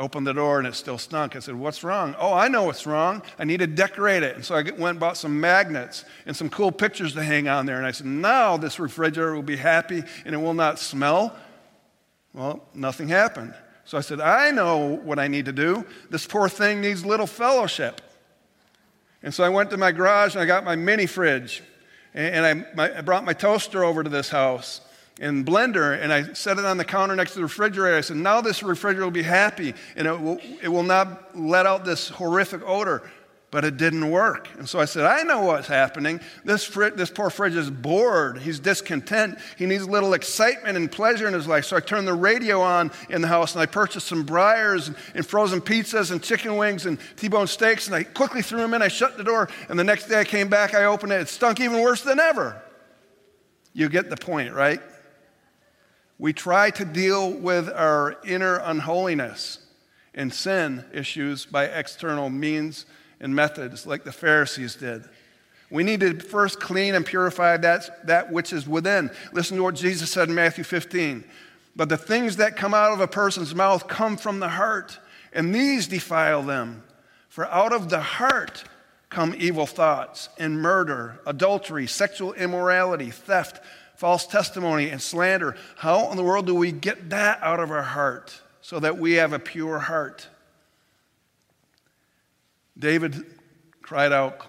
opened 0.00 0.26
the 0.26 0.32
door 0.32 0.58
and 0.58 0.66
it 0.66 0.74
still 0.74 0.98
stunk. 0.98 1.36
I 1.36 1.38
said, 1.38 1.54
What's 1.54 1.84
wrong? 1.84 2.16
Oh, 2.18 2.32
I 2.32 2.48
know 2.48 2.64
what's 2.64 2.86
wrong. 2.86 3.22
I 3.38 3.44
need 3.44 3.58
to 3.58 3.66
decorate 3.66 4.22
it. 4.22 4.34
And 4.34 4.44
so 4.44 4.56
I 4.56 4.62
went 4.62 4.82
and 4.82 5.00
bought 5.00 5.16
some 5.16 5.38
magnets 5.38 6.04
and 6.26 6.34
some 6.34 6.48
cool 6.48 6.72
pictures 6.72 7.12
to 7.14 7.22
hang 7.22 7.46
on 7.46 7.66
there. 7.66 7.76
And 7.76 7.86
I 7.86 7.92
said, 7.92 8.06
Now 8.06 8.56
this 8.56 8.80
refrigerator 8.80 9.34
will 9.34 9.42
be 9.42 9.56
happy 9.56 10.02
and 10.24 10.34
it 10.34 10.38
will 10.38 10.54
not 10.54 10.78
smell. 10.78 11.36
Well, 12.32 12.64
nothing 12.74 13.08
happened. 13.08 13.54
So 13.84 13.98
I 13.98 14.00
said, 14.00 14.20
I 14.20 14.50
know 14.50 14.96
what 14.96 15.18
I 15.18 15.28
need 15.28 15.44
to 15.46 15.52
do. 15.52 15.84
This 16.08 16.26
poor 16.26 16.48
thing 16.48 16.80
needs 16.80 17.04
little 17.04 17.26
fellowship. 17.26 18.00
And 19.22 19.34
so 19.34 19.44
I 19.44 19.48
went 19.48 19.70
to 19.70 19.76
my 19.76 19.92
garage 19.92 20.34
and 20.34 20.42
I 20.42 20.46
got 20.46 20.64
my 20.64 20.76
mini 20.76 21.06
fridge. 21.06 21.62
And 22.14 22.66
I, 22.76 22.98
I 22.98 23.00
brought 23.02 23.24
my 23.24 23.32
toaster 23.32 23.84
over 23.84 24.02
to 24.02 24.10
this 24.10 24.30
house. 24.30 24.80
And 25.20 25.44
blender, 25.44 26.00
and 26.00 26.12
I 26.12 26.32
set 26.32 26.58
it 26.58 26.64
on 26.64 26.78
the 26.78 26.84
counter 26.84 27.14
next 27.14 27.32
to 27.32 27.36
the 27.36 27.44
refrigerator. 27.44 27.96
I 27.96 28.00
said, 28.00 28.16
Now 28.16 28.40
this 28.40 28.62
refrigerator 28.62 29.04
will 29.04 29.10
be 29.10 29.22
happy, 29.22 29.74
and 29.94 30.08
it 30.08 30.18
will, 30.18 30.40
it 30.62 30.68
will 30.68 30.82
not 30.82 31.38
let 31.38 31.66
out 31.66 31.84
this 31.84 32.08
horrific 32.08 32.62
odor. 32.66 33.08
But 33.52 33.64
it 33.64 33.78
didn't 33.78 34.08
work. 34.08 34.48
And 34.58 34.68
so 34.68 34.78
I 34.78 34.84
said, 34.84 35.04
I 35.06 35.24
know 35.24 35.40
what's 35.40 35.66
happening. 35.66 36.20
This, 36.44 36.62
fr- 36.62 36.90
this 36.90 37.10
poor 37.10 37.30
fridge 37.30 37.56
is 37.56 37.68
bored. 37.68 38.38
He's 38.38 38.60
discontent. 38.60 39.40
He 39.58 39.66
needs 39.66 39.82
a 39.82 39.90
little 39.90 40.14
excitement 40.14 40.76
and 40.76 40.90
pleasure 40.90 41.26
in 41.26 41.34
his 41.34 41.48
life. 41.48 41.64
So 41.64 41.76
I 41.76 41.80
turned 41.80 42.06
the 42.06 42.14
radio 42.14 42.60
on 42.60 42.92
in 43.08 43.22
the 43.22 43.26
house 43.26 43.54
and 43.54 43.60
I 43.60 43.66
purchased 43.66 44.06
some 44.06 44.24
Breyers 44.24 44.86
and, 44.86 44.96
and 45.16 45.26
frozen 45.26 45.60
pizzas 45.60 46.12
and 46.12 46.22
chicken 46.22 46.58
wings 46.58 46.86
and 46.86 46.96
T 47.16 47.26
bone 47.26 47.48
steaks. 47.48 47.88
And 47.88 47.96
I 47.96 48.04
quickly 48.04 48.40
threw 48.40 48.60
them 48.60 48.72
in. 48.72 48.82
I 48.82 48.88
shut 48.88 49.16
the 49.16 49.24
door. 49.24 49.48
And 49.68 49.76
the 49.76 49.82
next 49.82 50.06
day 50.06 50.20
I 50.20 50.24
came 50.24 50.46
back, 50.46 50.72
I 50.72 50.84
opened 50.84 51.10
it. 51.10 51.20
It 51.20 51.28
stunk 51.28 51.58
even 51.58 51.80
worse 51.80 52.02
than 52.02 52.20
ever. 52.20 52.62
You 53.72 53.88
get 53.88 54.10
the 54.10 54.16
point, 54.16 54.54
right? 54.54 54.80
We 56.20 56.34
try 56.34 56.68
to 56.72 56.84
deal 56.84 57.32
with 57.32 57.70
our 57.70 58.18
inner 58.26 58.56
unholiness 58.56 59.58
and 60.14 60.34
sin 60.34 60.84
issues 60.92 61.46
by 61.46 61.64
external 61.64 62.28
means 62.28 62.84
and 63.20 63.34
methods 63.34 63.86
like 63.86 64.04
the 64.04 64.12
Pharisees 64.12 64.74
did. 64.74 65.04
We 65.70 65.82
need 65.82 66.00
to 66.00 66.20
first 66.20 66.60
clean 66.60 66.94
and 66.94 67.06
purify 67.06 67.56
that, 67.56 68.06
that 68.06 68.30
which 68.30 68.52
is 68.52 68.68
within. 68.68 69.10
Listen 69.32 69.56
to 69.56 69.62
what 69.62 69.76
Jesus 69.76 70.12
said 70.12 70.28
in 70.28 70.34
Matthew 70.34 70.62
15. 70.62 71.24
But 71.74 71.88
the 71.88 71.96
things 71.96 72.36
that 72.36 72.54
come 72.54 72.74
out 72.74 72.92
of 72.92 73.00
a 73.00 73.08
person's 73.08 73.54
mouth 73.54 73.88
come 73.88 74.18
from 74.18 74.40
the 74.40 74.48
heart, 74.50 74.98
and 75.32 75.54
these 75.54 75.86
defile 75.86 76.42
them. 76.42 76.82
For 77.30 77.46
out 77.46 77.72
of 77.72 77.88
the 77.88 78.00
heart 78.00 78.64
come 79.08 79.34
evil 79.38 79.64
thoughts 79.64 80.28
and 80.38 80.60
murder, 80.60 81.18
adultery, 81.24 81.86
sexual 81.86 82.34
immorality, 82.34 83.10
theft, 83.10 83.62
false 84.00 84.26
testimony, 84.26 84.88
and 84.88 85.02
slander. 85.02 85.54
How 85.76 86.10
in 86.10 86.16
the 86.16 86.24
world 86.24 86.46
do 86.46 86.54
we 86.54 86.72
get 86.72 87.10
that 87.10 87.38
out 87.42 87.60
of 87.60 87.70
our 87.70 87.82
heart 87.82 88.40
so 88.62 88.80
that 88.80 88.96
we 88.96 89.12
have 89.14 89.34
a 89.34 89.38
pure 89.38 89.78
heart? 89.78 90.26
David 92.78 93.26
cried 93.82 94.10
out, 94.10 94.40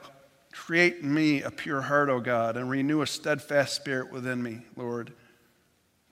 Create 0.54 1.00
in 1.00 1.14
me 1.14 1.42
a 1.42 1.52
pure 1.52 1.82
heart, 1.82 2.08
O 2.08 2.22
God, 2.22 2.56
and 2.56 2.70
renew 2.70 3.02
a 3.02 3.08
steadfast 3.08 3.76
spirit 3.76 4.10
within 4.10 4.42
me, 4.42 4.62
Lord. 4.78 5.12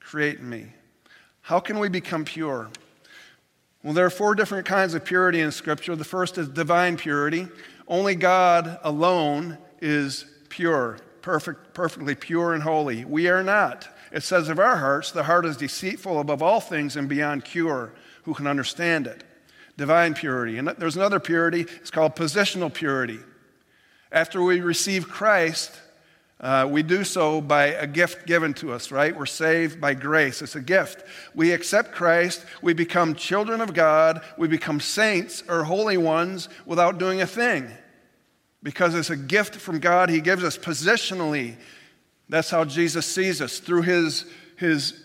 Create 0.01 0.39
in 0.39 0.50
me. 0.50 0.74
How 1.39 1.62
can 1.62 1.79
we 1.79 1.88
become 1.88 2.25
pure? 2.25 2.67
Well, 3.84 3.93
there 3.93 4.05
are 4.05 4.10
four 4.10 4.36
different 4.36 4.65
kinds 4.65 4.96
of 4.96 5.05
purity 5.05 5.39
in 5.39 5.53
Scripture. 5.53 5.96
The 5.96 6.03
first 6.03 6.38
is 6.38 6.50
divine 6.50 6.98
purity. 6.98 7.48
Only 7.88 8.15
God 8.15 8.79
alone 8.84 9.58
is 9.81 10.25
pure, 10.50 11.00
perfect, 11.29 11.75
perfectly 11.75 12.15
pure 12.15 12.55
and 12.55 12.63
holy. 12.63 13.05
We 13.05 13.27
are 13.27 13.43
not. 13.43 13.88
It 14.12 14.24
says 14.24 14.50
of 14.50 14.57
our 14.57 14.77
hearts, 14.77 15.12
the 15.12 15.24
heart 15.24 15.45
is 15.45 15.57
deceitful 15.57 16.19
above 16.19 16.41
all 16.41 16.59
things 16.59 16.95
and 16.95 17.07
beyond 17.07 17.45
cure. 17.45 17.93
Who 18.24 18.33
can 18.33 18.48
understand 18.48 19.05
it? 19.05 19.24
divine 19.77 20.13
purity. 20.13 20.57
And 20.57 20.67
there's 20.67 20.98
another 20.98 21.21
purity, 21.21 21.62
it's 21.62 21.89
called 21.89 22.15
positional 22.15 22.74
purity. 22.74 23.19
After 24.12 24.43
we 24.43 24.59
receive 24.59 25.07
Christ, 25.07 25.71
uh, 26.41 26.67
we 26.69 26.83
do 26.83 27.05
so 27.05 27.39
by 27.39 27.67
a 27.67 27.88
gift 27.88 28.27
given 28.27 28.53
to 28.55 28.74
us, 28.74 28.91
right? 28.91 29.15
We're 29.15 29.25
saved 29.25 29.79
by 29.79 29.93
grace. 29.93 30.41
It's 30.41 30.55
a 30.55 30.62
gift. 30.62 31.05
We 31.33 31.53
accept 31.53 31.93
Christ, 31.93 32.45
we 32.62 32.74
become 32.74 33.15
children 33.15 33.62
of 33.62 33.74
God, 33.74 34.21
we 34.38 34.50
become 34.50 34.81
saints 34.81 35.43
or 35.48 35.63
holy 35.63 35.98
ones 35.98 36.50
without 36.65 36.98
doing 36.98 37.21
a 37.21 37.27
thing. 37.27 37.71
Because 38.62 38.94
it's 38.94 39.10
a 39.10 39.16
gift 39.16 39.56
from 39.56 39.80
God, 39.80 40.10
He 40.10 40.22
gives 40.22 40.44
us 40.44 40.58
positionally. 40.58 41.56
That's 42.28 42.50
how 42.50 42.66
Jesus 42.66 43.06
sees 43.06 43.42
us 43.42 43.60
through 43.60 43.84
His, 43.84 44.25
his, 44.58 45.01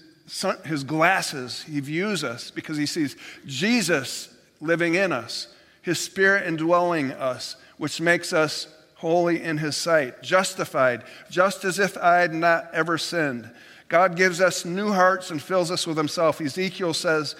his 0.65 0.85
glasses. 0.85 1.63
He 1.63 1.81
views 1.81 2.25
us 2.25 2.51
because 2.51 2.77
He 2.77 2.87
sees 2.87 3.17
Jesus 3.47 4.35
living 4.61 4.95
in 4.95 5.13
us, 5.13 5.49
His 5.83 6.01
Spirit 6.01 6.47
indwelling 6.47 7.13
us, 7.13 7.57
which 7.79 8.01
makes 8.01 8.33
us 8.33 8.67
holy 8.97 9.43
in 9.43 9.59
His 9.59 9.77
sight, 9.77 10.23
justified, 10.23 11.05
just 11.31 11.65
as 11.65 11.79
if 11.79 11.97
I 11.99 12.19
had 12.19 12.35
not 12.35 12.71
ever 12.73 12.99
sinned. 12.99 13.51
God 13.89 14.17
gives 14.17 14.41
us 14.41 14.65
new 14.65 14.91
hearts 14.91 15.31
and 15.31 15.41
fills 15.41 15.71
us 15.71 15.87
with 15.87 15.97
Himself. 15.97 16.41
Ezekiel 16.41 16.95
says, 16.95 17.37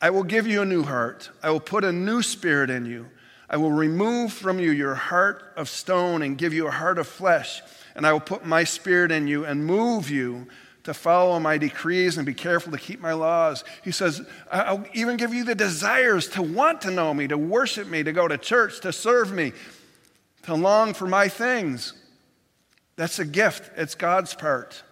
I 0.00 0.10
will 0.10 0.24
give 0.24 0.46
you 0.46 0.60
a 0.60 0.66
new 0.66 0.82
heart, 0.82 1.30
I 1.42 1.50
will 1.50 1.60
put 1.60 1.84
a 1.84 1.92
new 1.92 2.20
spirit 2.20 2.68
in 2.68 2.84
you. 2.84 3.06
I 3.48 3.56
will 3.56 3.72
remove 3.72 4.32
from 4.32 4.58
you 4.58 4.70
your 4.70 4.94
heart 4.94 5.52
of 5.56 5.68
stone 5.68 6.22
and 6.22 6.38
give 6.38 6.54
you 6.54 6.66
a 6.66 6.70
heart 6.70 6.98
of 6.98 7.06
flesh, 7.06 7.62
and 7.94 8.06
I 8.06 8.12
will 8.12 8.20
put 8.20 8.44
my 8.44 8.64
spirit 8.64 9.12
in 9.12 9.26
you 9.26 9.44
and 9.44 9.66
move 9.66 10.10
you 10.10 10.46
to 10.84 10.94
follow 10.94 11.40
my 11.40 11.56
decrees 11.56 12.16
and 12.16 12.26
be 12.26 12.34
careful 12.34 12.70
to 12.72 12.78
keep 12.78 13.00
my 13.00 13.12
laws. 13.12 13.64
He 13.82 13.90
says, 13.90 14.22
I'll 14.50 14.84
even 14.92 15.16
give 15.16 15.32
you 15.32 15.44
the 15.44 15.54
desires 15.54 16.28
to 16.30 16.42
want 16.42 16.82
to 16.82 16.90
know 16.90 17.14
me, 17.14 17.26
to 17.28 17.38
worship 17.38 17.88
me, 17.88 18.02
to 18.02 18.12
go 18.12 18.28
to 18.28 18.36
church, 18.36 18.80
to 18.80 18.92
serve 18.92 19.32
me, 19.32 19.52
to 20.42 20.54
long 20.54 20.92
for 20.92 21.06
my 21.06 21.28
things. 21.28 21.94
That's 22.96 23.18
a 23.18 23.24
gift, 23.24 23.70
it's 23.76 23.94
God's 23.94 24.34
part. 24.34 24.82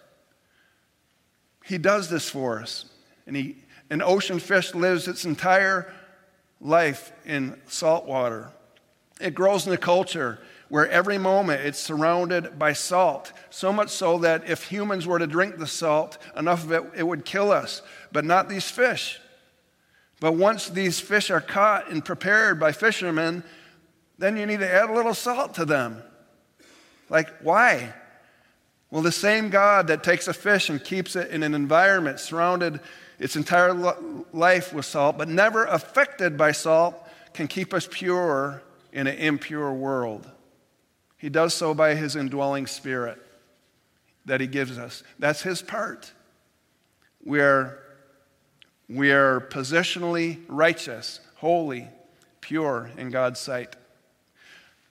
He 1.63 1.77
does 1.77 2.09
this 2.09 2.29
for 2.29 2.59
us. 2.59 2.85
And 3.27 3.35
he, 3.35 3.57
an 3.89 4.01
ocean 4.01 4.39
fish 4.39 4.73
lives 4.73 5.07
its 5.07 5.25
entire 5.25 5.93
life 6.63 7.11
in 7.25 7.59
salt 7.67 8.05
water. 8.05 8.49
It 9.21 9.35
grows 9.35 9.67
in 9.67 9.73
a 9.73 9.77
culture 9.77 10.39
where 10.69 10.89
every 10.89 11.19
moment 11.19 11.61
it's 11.61 11.77
surrounded 11.77 12.57
by 12.57 12.73
salt. 12.73 13.31
So 13.51 13.71
much 13.71 13.89
so 13.89 14.17
that 14.19 14.49
if 14.49 14.63
humans 14.63 15.05
were 15.05 15.19
to 15.19 15.27
drink 15.27 15.57
the 15.57 15.67
salt, 15.67 16.17
enough 16.35 16.63
of 16.63 16.71
it, 16.71 16.83
it 16.97 17.03
would 17.03 17.25
kill 17.25 17.51
us, 17.51 17.83
but 18.11 18.25
not 18.25 18.49
these 18.49 18.71
fish. 18.71 19.19
But 20.19 20.31
once 20.31 20.69
these 20.69 20.99
fish 20.99 21.29
are 21.29 21.41
caught 21.41 21.91
and 21.91 22.03
prepared 22.03 22.59
by 22.59 22.71
fishermen, 22.71 23.43
then 24.17 24.37
you 24.37 24.45
need 24.45 24.61
to 24.61 24.73
add 24.73 24.89
a 24.89 24.93
little 24.93 25.13
salt 25.13 25.53
to 25.55 25.65
them. 25.65 26.01
Like, 27.09 27.29
why? 27.41 27.93
Well, 28.89 29.01
the 29.01 29.11
same 29.11 29.49
God 29.49 29.87
that 29.87 30.03
takes 30.03 30.27
a 30.27 30.33
fish 30.33 30.69
and 30.69 30.83
keeps 30.83 31.15
it 31.15 31.29
in 31.29 31.43
an 31.43 31.53
environment 31.53 32.19
surrounded 32.19 32.79
its 33.23 33.37
entire 33.37 33.73
life 34.33 34.73
with 34.73 34.85
salt, 34.85 35.17
but 35.17 35.29
never 35.29 35.63
affected 35.63 36.37
by 36.37 36.51
salt, 36.51 36.93
can 37.33 37.47
keep 37.47 37.73
us 37.73 37.87
pure 37.89 38.61
in 38.91 39.07
an 39.07 39.15
impure 39.15 39.71
world. 39.71 40.29
He 41.17 41.29
does 41.29 41.53
so 41.53 41.73
by 41.73 41.95
his 41.95 42.17
indwelling 42.17 42.67
spirit 42.67 43.17
that 44.25 44.41
he 44.41 44.47
gives 44.47 44.77
us. 44.77 45.03
That's 45.19 45.41
his 45.41 45.61
part. 45.61 46.11
We 47.23 47.39
are, 47.39 47.79
we 48.89 49.13
are 49.13 49.39
positionally 49.39 50.41
righteous, 50.49 51.21
holy, 51.35 51.87
pure 52.41 52.91
in 52.97 53.09
God's 53.09 53.39
sight. 53.39 53.77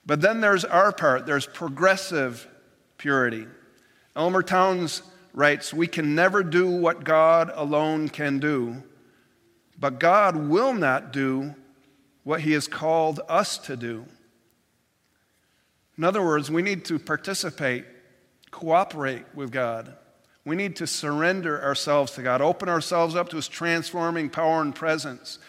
But 0.07 0.21
then 0.21 0.41
there's 0.41 0.65
our 0.65 0.91
part, 0.91 1.27
there's 1.27 1.45
progressive 1.45 2.47
purity. 2.97 3.45
Elmer 4.15 4.41
Towns 4.41 5.03
writes 5.33 5.73
We 5.73 5.87
can 5.87 6.15
never 6.15 6.43
do 6.43 6.69
what 6.69 7.03
God 7.03 7.51
alone 7.53 8.09
can 8.09 8.39
do, 8.39 8.83
but 9.79 9.99
God 9.99 10.35
will 10.35 10.73
not 10.73 11.11
do 11.11 11.55
what 12.23 12.41
he 12.41 12.53
has 12.53 12.67
called 12.67 13.19
us 13.27 13.57
to 13.57 13.75
do. 13.75 14.05
In 15.97 16.03
other 16.03 16.23
words, 16.23 16.49
we 16.49 16.61
need 16.61 16.85
to 16.85 16.97
participate, 16.97 17.85
cooperate 18.49 19.25
with 19.33 19.51
God. 19.51 19.95
We 20.45 20.55
need 20.55 20.75
to 20.77 20.87
surrender 20.87 21.61
ourselves 21.61 22.13
to 22.13 22.23
God, 22.23 22.41
open 22.41 22.67
ourselves 22.67 23.15
up 23.15 23.29
to 23.29 23.37
His 23.37 23.47
transforming 23.47 24.29
power 24.29 24.61
and 24.61 24.73
presence. 24.73 25.39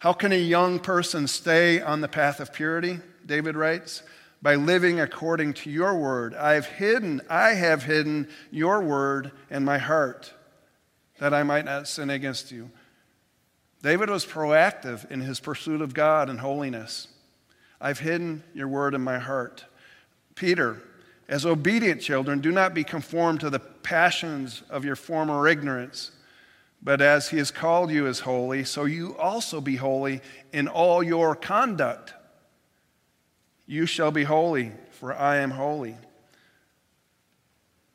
How 0.00 0.12
can 0.12 0.32
a 0.32 0.40
young 0.40 0.78
person 0.78 1.26
stay 1.26 1.80
on 1.80 2.00
the 2.00 2.08
path 2.08 2.40
of 2.40 2.52
purity? 2.52 3.00
David 3.26 3.56
writes, 3.56 4.02
by 4.40 4.54
living 4.54 5.00
according 5.00 5.52
to 5.52 5.70
your 5.70 5.96
word. 5.96 6.34
I 6.34 6.54
have 6.54 6.66
hidden, 6.66 7.20
I 7.28 7.54
have 7.54 7.82
hidden 7.82 8.28
your 8.50 8.80
word 8.82 9.32
in 9.50 9.64
my 9.64 9.78
heart 9.78 10.32
that 11.18 11.34
I 11.34 11.42
might 11.42 11.64
not 11.64 11.88
sin 11.88 12.10
against 12.10 12.52
you. 12.52 12.70
David 13.82 14.10
was 14.10 14.24
proactive 14.24 15.10
in 15.10 15.20
his 15.20 15.40
pursuit 15.40 15.80
of 15.80 15.94
God 15.94 16.28
and 16.28 16.40
holiness. 16.40 17.08
I've 17.80 18.00
hidden 18.00 18.42
your 18.54 18.68
word 18.68 18.94
in 18.94 19.02
my 19.02 19.18
heart. 19.18 19.64
Peter, 20.34 20.82
as 21.28 21.44
obedient 21.44 22.00
children, 22.00 22.40
do 22.40 22.50
not 22.50 22.74
be 22.74 22.84
conformed 22.84 23.40
to 23.40 23.50
the 23.50 23.58
passions 23.58 24.62
of 24.68 24.84
your 24.84 24.96
former 24.96 25.46
ignorance, 25.46 26.12
but 26.82 27.00
as 27.00 27.28
he 27.28 27.38
has 27.38 27.50
called 27.50 27.90
you 27.90 28.06
as 28.06 28.20
holy, 28.20 28.64
so 28.64 28.84
you 28.84 29.16
also 29.16 29.60
be 29.60 29.76
holy 29.76 30.20
in 30.52 30.68
all 30.68 31.02
your 31.02 31.34
conduct. 31.34 32.14
You 33.68 33.86
shall 33.86 34.10
be 34.10 34.24
holy, 34.24 34.72
for 34.90 35.14
I 35.14 35.36
am 35.36 35.52
holy. 35.52 35.94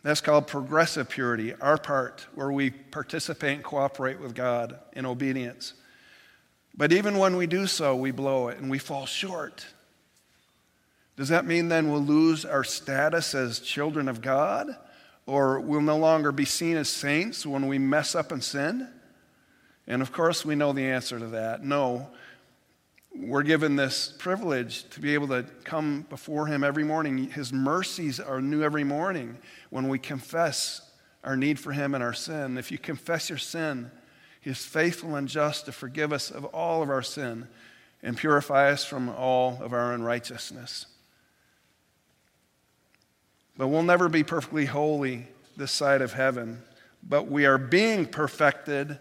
That's 0.03 0.21
called 0.21 0.47
progressive 0.47 1.09
purity, 1.09 1.53
our 1.55 1.77
part, 1.77 2.25
where 2.33 2.51
we 2.51 2.69
participate 2.69 3.55
and 3.55 3.63
cooperate 3.63 4.21
with 4.21 4.33
God 4.33 4.79
in 4.93 5.05
obedience. 5.05 5.73
But 6.73 6.93
even 6.93 7.17
when 7.17 7.35
we 7.35 7.45
do 7.45 7.67
so, 7.67 7.93
we 7.93 8.11
blow 8.11 8.47
it 8.47 8.59
and 8.59 8.71
we 8.71 8.79
fall 8.79 9.05
short. 9.05 9.65
Does 11.17 11.27
that 11.27 11.45
mean 11.45 11.67
then 11.67 11.91
we'll 11.91 11.99
lose 11.99 12.45
our 12.45 12.63
status 12.63 13.35
as 13.35 13.59
children 13.59 14.07
of 14.07 14.21
God? 14.21 14.77
or 15.25 15.59
we'll 15.59 15.81
no 15.81 15.97
longer 15.97 16.31
be 16.31 16.45
seen 16.45 16.77
as 16.77 16.89
saints 16.89 17.45
when 17.45 17.67
we 17.67 17.77
mess 17.77 18.15
up 18.15 18.31
and 18.31 18.43
sin? 18.43 18.89
And 19.87 20.01
of 20.01 20.11
course, 20.11 20.45
we 20.45 20.55
know 20.55 20.73
the 20.73 20.85
answer 20.85 21.19
to 21.19 21.27
that. 21.27 21.63
No. 21.63 22.09
We're 23.15 23.43
given 23.43 23.75
this 23.75 24.11
privilege 24.17 24.89
to 24.89 24.99
be 24.99 25.13
able 25.13 25.27
to 25.27 25.45
come 25.63 26.05
before 26.09 26.47
Him 26.47 26.63
every 26.63 26.83
morning. 26.83 27.29
His 27.29 27.53
mercies 27.53 28.19
are 28.19 28.41
new 28.41 28.63
every 28.63 28.83
morning 28.83 29.37
when 29.69 29.87
we 29.87 29.99
confess 29.99 30.81
our 31.23 31.37
need 31.37 31.59
for 31.59 31.71
Him 31.71 31.93
and 31.93 32.03
our 32.03 32.13
sin. 32.13 32.57
If 32.57 32.71
you 32.71 32.79
confess 32.79 33.29
your 33.29 33.37
sin, 33.37 33.91
He 34.41 34.49
is 34.49 34.65
faithful 34.65 35.15
and 35.15 35.27
just 35.27 35.65
to 35.65 35.71
forgive 35.71 36.11
us 36.11 36.31
of 36.31 36.45
all 36.45 36.81
of 36.81 36.89
our 36.89 37.03
sin 37.03 37.47
and 38.01 38.17
purify 38.17 38.71
us 38.71 38.83
from 38.83 39.09
all 39.09 39.59
of 39.61 39.73
our 39.73 39.93
unrighteousness. 39.93 40.87
But 43.55 43.67
we'll 43.67 43.83
never 43.83 44.09
be 44.09 44.23
perfectly 44.23 44.65
holy 44.65 45.27
this 45.55 45.71
side 45.71 46.01
of 46.01 46.13
heaven. 46.13 46.63
But 47.03 47.27
we 47.27 47.45
are 47.45 47.59
being 47.59 48.07
perfected 48.07 48.97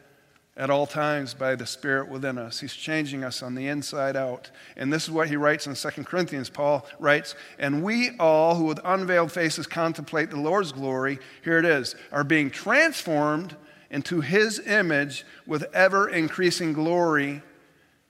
at 0.56 0.70
all 0.70 0.86
times 0.86 1.32
by 1.32 1.54
the 1.54 1.66
Spirit 1.66 2.08
within 2.08 2.36
us. 2.36 2.60
He's 2.60 2.74
changing 2.74 3.24
us 3.24 3.42
on 3.42 3.54
the 3.54 3.68
inside 3.68 4.16
out. 4.16 4.50
And 4.76 4.92
this 4.92 5.04
is 5.04 5.10
what 5.10 5.28
he 5.28 5.36
writes 5.36 5.66
in 5.66 5.74
2 5.74 6.04
Corinthians. 6.04 6.50
Paul 6.50 6.86
writes, 6.98 7.34
And 7.58 7.82
we 7.82 8.10
all 8.18 8.56
who 8.56 8.64
with 8.64 8.80
unveiled 8.84 9.32
faces 9.32 9.66
contemplate 9.66 10.30
the 10.30 10.40
Lord's 10.40 10.72
glory, 10.72 11.18
here 11.42 11.58
it 11.58 11.64
is, 11.64 11.94
are 12.10 12.24
being 12.24 12.50
transformed 12.50 13.56
into 13.90 14.20
his 14.20 14.58
image 14.66 15.24
with 15.46 15.64
ever 15.74 16.08
increasing 16.08 16.72
glory, 16.72 17.42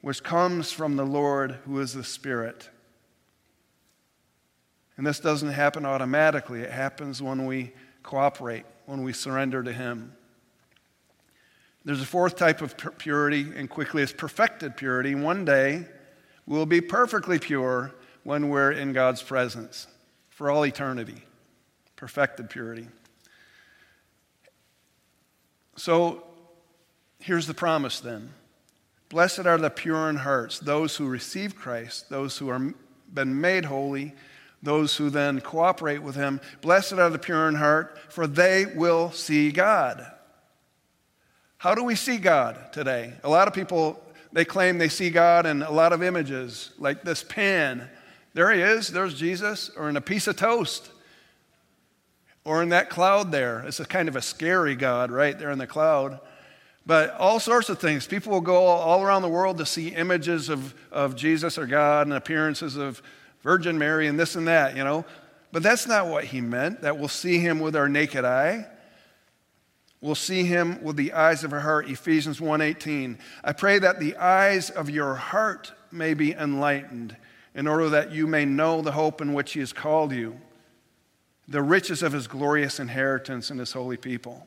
which 0.00 0.22
comes 0.22 0.72
from 0.72 0.96
the 0.96 1.06
Lord 1.06 1.58
who 1.64 1.78
is 1.80 1.92
the 1.92 2.04
Spirit. 2.04 2.70
And 4.96 5.06
this 5.06 5.20
doesn't 5.20 5.50
happen 5.50 5.86
automatically, 5.86 6.60
it 6.60 6.70
happens 6.70 7.22
when 7.22 7.46
we 7.46 7.72
cooperate, 8.02 8.64
when 8.86 9.02
we 9.02 9.12
surrender 9.12 9.62
to 9.62 9.72
Him. 9.72 10.14
There's 11.84 12.00
a 12.00 12.06
fourth 12.06 12.36
type 12.36 12.62
of 12.62 12.76
purity, 12.98 13.46
and 13.56 13.68
quickly 13.68 14.02
it's 14.02 14.12
perfected 14.12 14.76
purity. 14.76 15.14
One 15.14 15.44
day 15.44 15.86
we'll 16.46 16.66
be 16.66 16.80
perfectly 16.80 17.38
pure 17.38 17.92
when 18.22 18.48
we're 18.48 18.72
in 18.72 18.92
God's 18.92 19.22
presence 19.22 19.88
for 20.28 20.50
all 20.50 20.64
eternity. 20.64 21.24
Perfected 21.96 22.50
purity. 22.50 22.88
So 25.76 26.24
here's 27.18 27.46
the 27.46 27.54
promise 27.54 28.00
then 28.00 28.30
Blessed 29.08 29.40
are 29.40 29.58
the 29.58 29.70
pure 29.70 30.08
in 30.08 30.16
hearts, 30.16 30.58
those 30.60 30.96
who 30.96 31.08
receive 31.08 31.56
Christ, 31.56 32.08
those 32.10 32.38
who 32.38 32.48
are 32.48 32.74
been 33.12 33.40
made 33.40 33.66
holy 33.66 34.14
those 34.62 34.96
who 34.96 35.10
then 35.10 35.40
cooperate 35.40 36.02
with 36.02 36.14
him. 36.14 36.40
Blessed 36.60 36.94
are 36.94 37.10
the 37.10 37.18
pure 37.18 37.48
in 37.48 37.56
heart, 37.56 37.98
for 38.12 38.26
they 38.26 38.64
will 38.64 39.10
see 39.10 39.50
God. 39.50 40.06
How 41.62 41.76
do 41.76 41.84
we 41.84 41.94
see 41.94 42.18
God 42.18 42.72
today? 42.72 43.12
A 43.22 43.28
lot 43.28 43.46
of 43.46 43.54
people, 43.54 44.02
they 44.32 44.44
claim 44.44 44.78
they 44.78 44.88
see 44.88 45.10
God 45.10 45.46
in 45.46 45.62
a 45.62 45.70
lot 45.70 45.92
of 45.92 46.02
images, 46.02 46.72
like 46.76 47.04
this 47.04 47.22
pan. 47.22 47.88
There 48.34 48.50
he 48.50 48.60
is, 48.60 48.88
there's 48.88 49.14
Jesus, 49.14 49.70
or 49.76 49.88
in 49.88 49.96
a 49.96 50.00
piece 50.00 50.26
of 50.26 50.34
toast, 50.34 50.90
or 52.44 52.64
in 52.64 52.70
that 52.70 52.90
cloud 52.90 53.30
there. 53.30 53.60
It's 53.60 53.78
a 53.78 53.84
kind 53.84 54.08
of 54.08 54.16
a 54.16 54.20
scary 54.20 54.74
God 54.74 55.12
right 55.12 55.38
there 55.38 55.52
in 55.52 55.58
the 55.58 55.68
cloud. 55.68 56.18
But 56.84 57.14
all 57.14 57.38
sorts 57.38 57.68
of 57.68 57.78
things. 57.78 58.08
People 58.08 58.32
will 58.32 58.40
go 58.40 58.56
all 58.56 59.04
around 59.04 59.22
the 59.22 59.28
world 59.28 59.58
to 59.58 59.64
see 59.64 59.90
images 59.90 60.48
of, 60.48 60.74
of 60.90 61.14
Jesus 61.14 61.58
or 61.58 61.66
God 61.66 62.08
and 62.08 62.14
appearances 62.14 62.74
of 62.74 63.00
Virgin 63.44 63.78
Mary 63.78 64.08
and 64.08 64.18
this 64.18 64.34
and 64.34 64.48
that, 64.48 64.76
you 64.76 64.82
know. 64.82 65.04
But 65.52 65.62
that's 65.62 65.86
not 65.86 66.08
what 66.08 66.24
he 66.24 66.40
meant, 66.40 66.80
that 66.80 66.98
we'll 66.98 67.06
see 67.06 67.38
him 67.38 67.60
with 67.60 67.76
our 67.76 67.88
naked 67.88 68.24
eye. 68.24 68.66
We'll 70.02 70.16
see 70.16 70.42
him 70.42 70.82
with 70.82 70.96
the 70.96 71.12
eyes 71.12 71.44
of 71.44 71.52
our 71.52 71.60
heart, 71.60 71.88
Ephesians 71.88 72.40
1:18. 72.40 73.18
I 73.44 73.52
pray 73.52 73.78
that 73.78 74.00
the 74.00 74.16
eyes 74.16 74.68
of 74.68 74.90
your 74.90 75.14
heart 75.14 75.72
may 75.92 76.12
be 76.12 76.32
enlightened, 76.32 77.16
in 77.54 77.68
order 77.68 77.88
that 77.90 78.10
you 78.10 78.26
may 78.26 78.44
know 78.44 78.82
the 78.82 78.92
hope 78.92 79.20
in 79.20 79.32
which 79.32 79.52
he 79.52 79.60
has 79.60 79.72
called 79.72 80.10
you, 80.12 80.40
the 81.46 81.62
riches 81.62 82.02
of 82.02 82.12
his 82.12 82.26
glorious 82.26 82.80
inheritance 82.80 83.48
in 83.48 83.58
his 83.58 83.72
holy 83.72 83.96
people. 83.96 84.46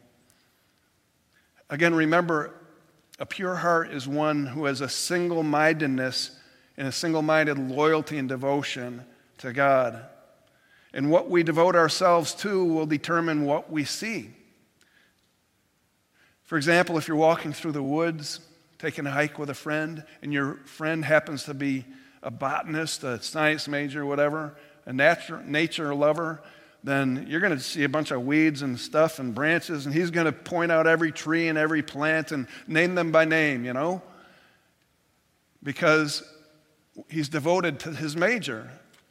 Again, 1.69 1.95
remember, 1.95 2.53
a 3.17 3.25
pure 3.25 3.55
heart 3.55 3.91
is 3.91 4.09
one 4.09 4.47
who 4.47 4.65
has 4.65 4.81
a 4.81 4.89
single 4.89 5.41
mindedness 5.41 6.37
and 6.75 6.85
a 6.85 6.91
single 6.91 7.21
minded 7.21 7.57
loyalty 7.57 8.17
and 8.17 8.27
devotion 8.27 9.05
to 9.37 9.53
God. 9.53 10.05
And 10.93 11.09
what 11.09 11.29
we 11.29 11.43
devote 11.43 11.77
ourselves 11.77 12.33
to 12.35 12.65
will 12.65 12.85
determine 12.85 13.45
what 13.45 13.71
we 13.71 13.85
see. 13.85 14.33
For 16.45 16.57
example, 16.57 16.97
if 16.97 17.07
you're 17.07 17.17
walking 17.17 17.53
through 17.53 17.71
the 17.71 17.83
woods, 17.83 18.39
taking 18.77 19.05
a 19.07 19.11
hike 19.11 19.39
with 19.39 19.49
a 19.49 19.55
friend, 19.55 20.03
and 20.21 20.31
your 20.31 20.55
friend 20.65 21.03
happens 21.03 21.43
to 21.45 21.53
be 21.53 21.85
a 22.21 22.29
botanist, 22.31 23.03
a 23.03 23.21
science 23.21 23.67
major, 23.67 24.05
whatever, 24.05 24.55
a 24.85 24.93
nature, 24.93 25.41
nature 25.43 25.93
lover, 25.93 26.41
then 26.83 27.25
you're 27.27 27.39
going 27.39 27.55
to 27.55 27.59
see 27.59 27.83
a 27.83 27.89
bunch 27.89 28.11
of 28.11 28.23
weeds 28.23 28.61
and 28.61 28.79
stuff 28.79 29.17
and 29.17 29.33
branches, 29.33 29.87
and 29.87 29.95
he's 29.95 30.11
going 30.11 30.25
to 30.25 30.31
point 30.31 30.71
out 30.71 30.85
every 30.85 31.11
tree 31.11 31.47
and 31.47 31.57
every 31.57 31.81
plant 31.81 32.31
and 32.31 32.47
name 32.67 32.93
them 32.93 33.11
by 33.11 33.25
name, 33.25 33.65
you 33.65 33.73
know? 33.73 34.03
Because 35.63 36.21
he's 37.09 37.27
devoted 37.27 37.79
to 37.79 37.91
his 37.91 38.15
major. 38.15 38.69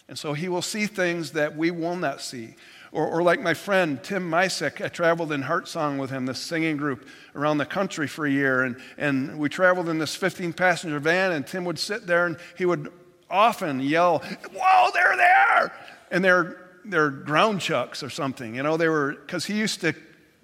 And 0.09 0.17
so 0.17 0.35
he 0.35 0.49
will 0.49 0.63
see 0.63 0.87
things 0.87 1.33
that 1.33 1.57
we 1.57 1.73
will 1.73 1.97
not 1.97 2.21
see. 2.21 2.55
Or, 2.95 3.09
or 3.09 3.23
like 3.25 3.43
my 3.43 3.55
friend 3.55 4.01
Tim 4.05 4.31
Misek, 4.31 4.83
I 4.83 4.87
traveled 4.87 5.33
in 5.33 5.43
Heart 5.43 5.67
Song 5.67 5.99
with 5.99 6.11
him, 6.11 6.27
this 6.27 6.39
singing 6.39 6.77
group 6.77 7.09
around 7.35 7.59
the 7.59 7.67
country 7.67 8.07
for 8.07 8.25
a 8.25 8.31
year. 8.31 8.63
And, 8.63 8.77
and 8.97 9.37
we 9.37 9.49
traveled 9.49 9.89
in 9.89 9.99
this 9.99 10.15
15 10.15 10.53
passenger 10.53 11.01
van, 11.01 11.33
and 11.33 11.45
Tim 11.45 11.65
would 11.65 11.81
sit 11.81 12.07
there 12.07 12.25
and 12.25 12.37
he 12.57 12.65
would 12.65 12.93
often 13.29 13.81
yell, 13.81 14.21
Whoa, 14.55 14.91
they're 14.95 15.17
there! 15.17 15.73
And 16.13 16.25
they're, 16.25 16.69
they're 16.85 17.11
ground 17.11 17.61
chucks 17.61 18.05
or 18.05 18.11
something. 18.11 18.55
You 18.55 18.63
know, 18.63 18.77
they 18.77 18.89
were, 18.89 19.15
because 19.15 19.45
he 19.45 19.55
used 19.55 19.81
to 19.81 19.93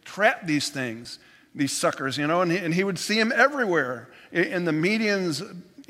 trap 0.05 0.45
these 0.45 0.71
things, 0.71 1.21
these 1.55 1.71
suckers, 1.71 2.19
you 2.19 2.27
know, 2.27 2.43
and 2.43 2.51
he, 2.51 2.59
and 2.59 2.75
he 2.75 2.83
would 2.83 2.99
see 2.99 3.17
them 3.17 3.33
everywhere 3.33 4.09
in 4.33 4.65
the 4.65 4.73
medians 4.73 5.41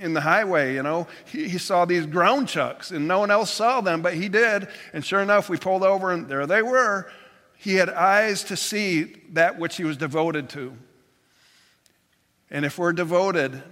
in 0.01 0.15
the 0.15 0.21
highway, 0.23 0.75
you 0.75 0.83
know, 0.83 1.07
he, 1.27 1.49
he, 1.49 1.59
saw 1.59 1.85
these 1.85 2.07
ground 2.07 2.49
chucks 2.49 2.91
and 2.91 3.07
no 3.07 3.21
one 3.21 3.31
else 3.31 3.51
saw 3.51 3.81
them, 3.81 4.01
but 4.01 4.15
he 4.15 4.29
did. 4.29 4.67
And 4.93 5.05
sure 5.05 5.21
enough, 5.21 5.49
we 5.49 5.59
pulled 5.59 5.85
over 5.85 6.11
and 6.11 6.27
there 6.27 6.47
they 6.47 6.63
were. 6.63 7.11
He 7.57 7.75
had 7.75 7.91
eyes 7.91 8.43
to 8.45 8.57
see 8.57 9.15
that 9.33 9.59
which 9.59 9.77
he 9.77 9.85
was 9.85 9.99
devoted 9.99 10.49
to. 10.51 10.75
And 12.51 12.65
if 12.65 12.79
we're 12.79 12.95
devoted 12.95 13.63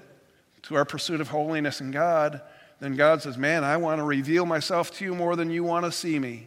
to 0.63 0.77
our 0.77 0.85
pursuit 0.85 1.21
of 1.21 1.29
holiness 1.29 1.81
in 1.81 1.91
God, 1.91 2.43
then 2.81 2.95
God 2.95 3.23
says, 3.23 3.39
Man, 3.39 3.65
I 3.65 3.79
want 3.79 3.99
to 3.99 4.05
reveal 4.05 4.45
myself 4.45 4.91
to 4.99 5.05
you 5.05 5.15
more 5.15 5.35
than 5.35 5.51
you 5.51 5.65
want 5.65 5.87
to 5.87 5.91
see 5.91 6.19
me. 6.19 6.47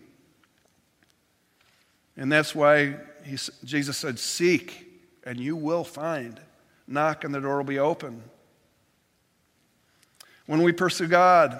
And 2.15 2.31
that's 2.31 2.53
why 2.53 2.97
he, 3.25 3.37
Jesus 3.63 3.97
said, 3.97 4.19
Seek 4.19 4.87
and 5.23 5.39
you 5.39 5.55
will 5.55 5.83
find. 5.83 6.39
Knock 6.87 7.23
and 7.23 7.33
the 7.33 7.41
door 7.41 7.57
will 7.57 7.63
be 7.63 7.79
open. 7.79 8.21
When 10.45 10.63
we 10.63 10.71
pursue 10.71 11.07
God, 11.07 11.59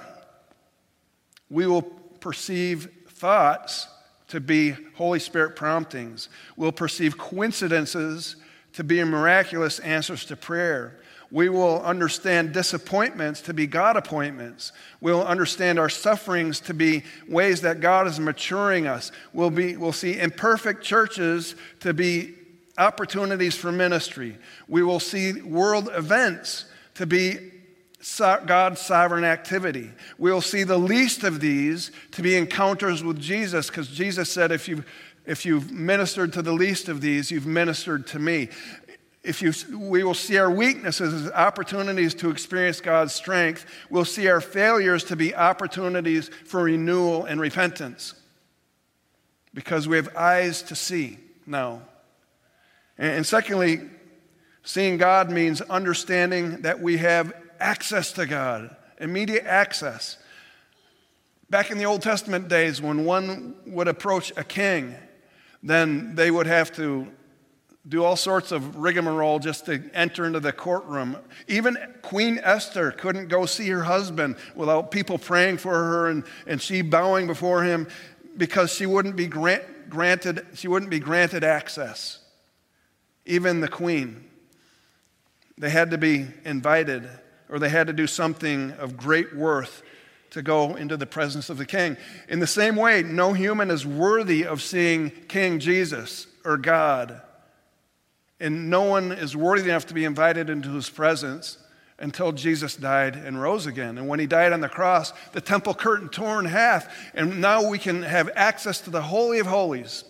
we 1.50 1.68
will 1.68 1.84
perceive 1.84 2.90
thoughts 3.08 3.88
to 4.30 4.40
be 4.40 4.76
Holy 4.96 5.20
Spirit 5.20 5.56
promptings. 5.56 6.30
We'll 6.56 6.72
perceive 6.72 7.18
coincidences 7.18 8.38
to 8.74 8.84
be 8.84 9.04
miraculous 9.04 9.80
answers 9.80 10.26
to 10.26 10.36
prayer. 10.38 10.98
We 11.30 11.50
will 11.50 11.82
understand 11.82 12.54
disappointments 12.54 13.42
to 13.42 13.54
be 13.54 13.68
God 13.68 13.96
appointments. 13.96 14.72
We'll 15.00 15.24
understand 15.24 15.80
our 15.80 15.90
sufferings 15.90 16.60
to 16.62 16.74
be 16.74 17.04
ways 17.28 17.62
that 17.62 17.80
God 17.80 18.08
is 18.08 18.20
maturing 18.20 18.88
us. 18.88 19.12
We'll, 19.34 19.50
be, 19.50 19.78
we'll 19.78 19.94
see 19.94 20.20
imperfect 20.20 20.84
churches 20.84 21.56
to 21.82 21.94
be 21.94 22.36
opportunities 22.78 23.56
for 23.56 23.72
ministry. 23.72 24.38
We 24.68 24.84
will 24.84 25.00
see 25.00 25.42
world 25.42 25.90
events 25.94 26.66
to 26.96 27.06
be 27.06 27.51
God's 28.02 28.82
sovereign 28.82 29.24
activity. 29.24 29.92
We'll 30.18 30.42
see 30.42 30.64
the 30.64 30.78
least 30.78 31.24
of 31.24 31.40
these 31.40 31.92
to 32.12 32.22
be 32.22 32.36
encounters 32.36 33.04
with 33.04 33.20
Jesus, 33.20 33.68
because 33.68 33.88
Jesus 33.88 34.32
said, 34.32 34.52
if 34.52 34.68
you've, 34.68 34.86
if 35.26 35.46
you've 35.46 35.72
ministered 35.72 36.34
to 36.34 36.42
the 36.42 36.52
least 36.52 36.90
of 36.90 37.02
these, 37.02 37.30
you've 37.32 37.46
ministered 37.46 38.08
to 38.08 38.20
me. 38.20 38.50
If 39.24 39.44
you, 39.44 39.54
we 39.78 40.04
will 40.04 40.16
see 40.16 40.38
our 40.40 40.50
weaknesses 40.50 41.14
as 41.14 41.32
opportunities 41.34 42.16
to 42.16 42.32
experience 42.32 42.82
God's 42.82 43.14
strength. 43.14 43.68
We'll 43.92 44.04
see 44.04 44.28
our 44.28 44.42
failures 44.42 45.04
to 45.06 45.16
be 45.16 45.36
opportunities 45.36 46.30
for 46.48 46.64
renewal 46.64 47.26
and 47.26 47.40
repentance 47.40 48.16
because 49.54 49.88
we 49.88 49.98
have 49.98 50.16
eyes 50.16 50.64
to 50.64 50.76
see 50.76 51.20
now. 51.46 51.84
And, 52.98 53.18
and 53.18 53.26
secondly, 53.26 53.82
seeing 54.64 54.98
God 54.98 55.30
means 55.30 55.62
understanding 55.62 56.62
that 56.62 56.82
we 56.82 56.98
have 56.98 57.32
access 57.62 58.12
to 58.14 58.26
God, 58.26 58.76
immediate 59.00 59.46
access. 59.46 60.18
Back 61.50 61.72
in 61.72 61.78
the 61.78 61.86
Old 61.86 62.02
Testament 62.02 62.48
days, 62.48 62.82
when 62.82 63.06
one 63.06 63.56
would 63.68 63.88
approach 63.88 64.34
a 64.36 64.44
king, 64.44 64.96
then 65.62 66.16
they 66.16 66.32
would 66.32 66.48
have 66.48 66.74
to 66.78 67.08
do 67.88 68.04
all 68.04 68.16
sorts 68.16 68.52
of 68.52 68.78
rigmarole 68.78 69.40
just 69.40 69.66
to 69.66 69.82
enter 69.94 70.26
into 70.26 70.40
the 70.40 70.52
courtroom. 70.52 71.18
Even 71.48 71.78
Queen 72.02 72.40
Esther 72.44 72.92
couldn't 72.92 73.28
go 73.28 73.46
see 73.46 73.68
her 73.70 73.84
husband 73.84 74.36
without 74.56 74.92
people 74.92 75.18
praying 75.18 75.58
for 75.58 75.74
her 75.74 76.10
and, 76.10 76.24
and 76.46 76.62
she 76.62 76.82
bowing 76.82 77.26
before 77.28 77.64
him 77.64 77.88
because 78.38 78.72
she 78.72 78.86
wouldn't 78.86 79.16
be 79.16 79.28
grant, 79.28 79.64
granted 79.90 80.46
she 80.54 80.68
wouldn't 80.68 80.92
be 80.92 81.00
granted 81.00 81.44
access. 81.44 82.20
Even 83.26 83.62
the 83.62 83.68
queen. 83.68 84.26
They 85.58 85.70
had 85.70 85.92
to 85.92 85.98
be 85.98 86.28
invited 86.46 87.10
or 87.52 87.60
they 87.60 87.70
had 87.70 87.88
to 87.88 87.94
do 87.94 88.08
something 88.08 88.72
of 88.72 88.98
great 88.98 89.36
worth 89.36 89.84
to 90.32 90.42
go 90.42 90.76
into 90.76 90.98
the 90.98 91.06
presence 91.06 91.50
of 91.50 91.58
the 91.58 91.66
king. 91.66 91.98
In 92.30 92.40
the 92.40 92.48
same 92.48 92.76
way, 92.76 93.04
no 93.04 93.34
human 93.34 93.70
is 93.70 93.86
worthy 93.86 94.46
of 94.46 94.62
seeing 94.62 95.12
King 95.28 95.60
Jesus 95.60 96.26
or 96.44 96.58
God 96.58 97.22
and 98.42 98.72
no 98.72 98.82
one 98.82 99.12
is 99.12 99.38
worthy 99.38 99.70
enough 99.70 99.86
to 99.86 99.94
be 99.94 100.04
invited 100.04 100.50
into 100.50 100.74
his 100.74 100.90
presence 100.90 101.60
until 102.00 102.32
Jesus 102.32 102.76
died 102.76 103.16
and 103.16 103.40
rose 103.40 103.68
again. 103.68 104.00
And 104.00 104.08
when 104.08 104.20
he 104.20 104.26
died 104.26 104.52
on 104.52 104.62
the 104.62 104.68
cross, 104.68 105.14
the 105.32 105.40
temple 105.40 105.76
curtain 105.76 106.10
tore 106.10 106.40
in 106.40 106.48
half, 106.48 107.12
and 107.14 107.40
now 107.40 107.70
we 107.70 107.78
can 107.78 108.02
have 108.02 108.32
access 108.36 108.82
to 108.82 108.90
the 108.90 109.04
Holy 109.04 109.38
of 109.38 109.46
Holies. 109.46 110.04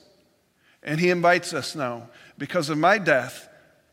And 0.81 0.99
he 0.99 1.09
invites 1.09 1.53
us 1.53 1.75
now. 1.75 2.09
Because 2.37 2.69
of 2.69 2.77
my 2.77 2.97
death 2.97 3.49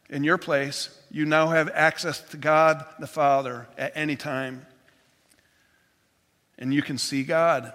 in 0.09 0.23
your 0.23 0.39
place, 0.39 0.89
you 1.11 1.25
now 1.25 1.49
have 1.49 1.71
access 1.73 2.21
to 2.21 2.37
God 2.37 2.85
the 2.99 3.07
Father 3.07 3.67
at 3.77 3.93
any 3.95 4.17
time. 4.17 4.67
And 6.59 6.75
you 6.75 6.83
can 6.83 6.99
see 6.99 7.23
God 7.23 7.73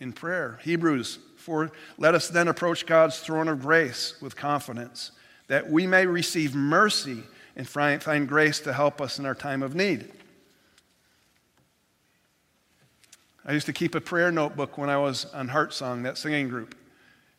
in 0.00 0.12
prayer. 0.12 0.58
Hebrews 0.62 1.18
4 1.36 1.70
Let 1.98 2.14
us 2.14 2.28
then 2.28 2.48
approach 2.48 2.86
God's 2.86 3.18
throne 3.18 3.48
of 3.48 3.60
grace 3.60 4.14
with 4.20 4.36
confidence 4.36 5.12
that 5.48 5.70
we 5.70 5.86
may 5.86 6.06
receive 6.06 6.54
mercy 6.54 7.22
and 7.54 7.68
find 7.68 8.28
grace 8.28 8.60
to 8.60 8.72
help 8.72 9.00
us 9.00 9.18
in 9.18 9.26
our 9.26 9.34
time 9.34 9.62
of 9.62 9.74
need. 9.74 10.10
I 13.44 13.52
used 13.52 13.66
to 13.66 13.72
keep 13.72 13.94
a 13.94 14.00
prayer 14.00 14.32
notebook 14.32 14.76
when 14.76 14.90
I 14.90 14.98
was 14.98 15.24
on 15.26 15.48
Heart 15.48 15.72
Song, 15.72 16.02
that 16.02 16.18
singing 16.18 16.48
group. 16.48 16.74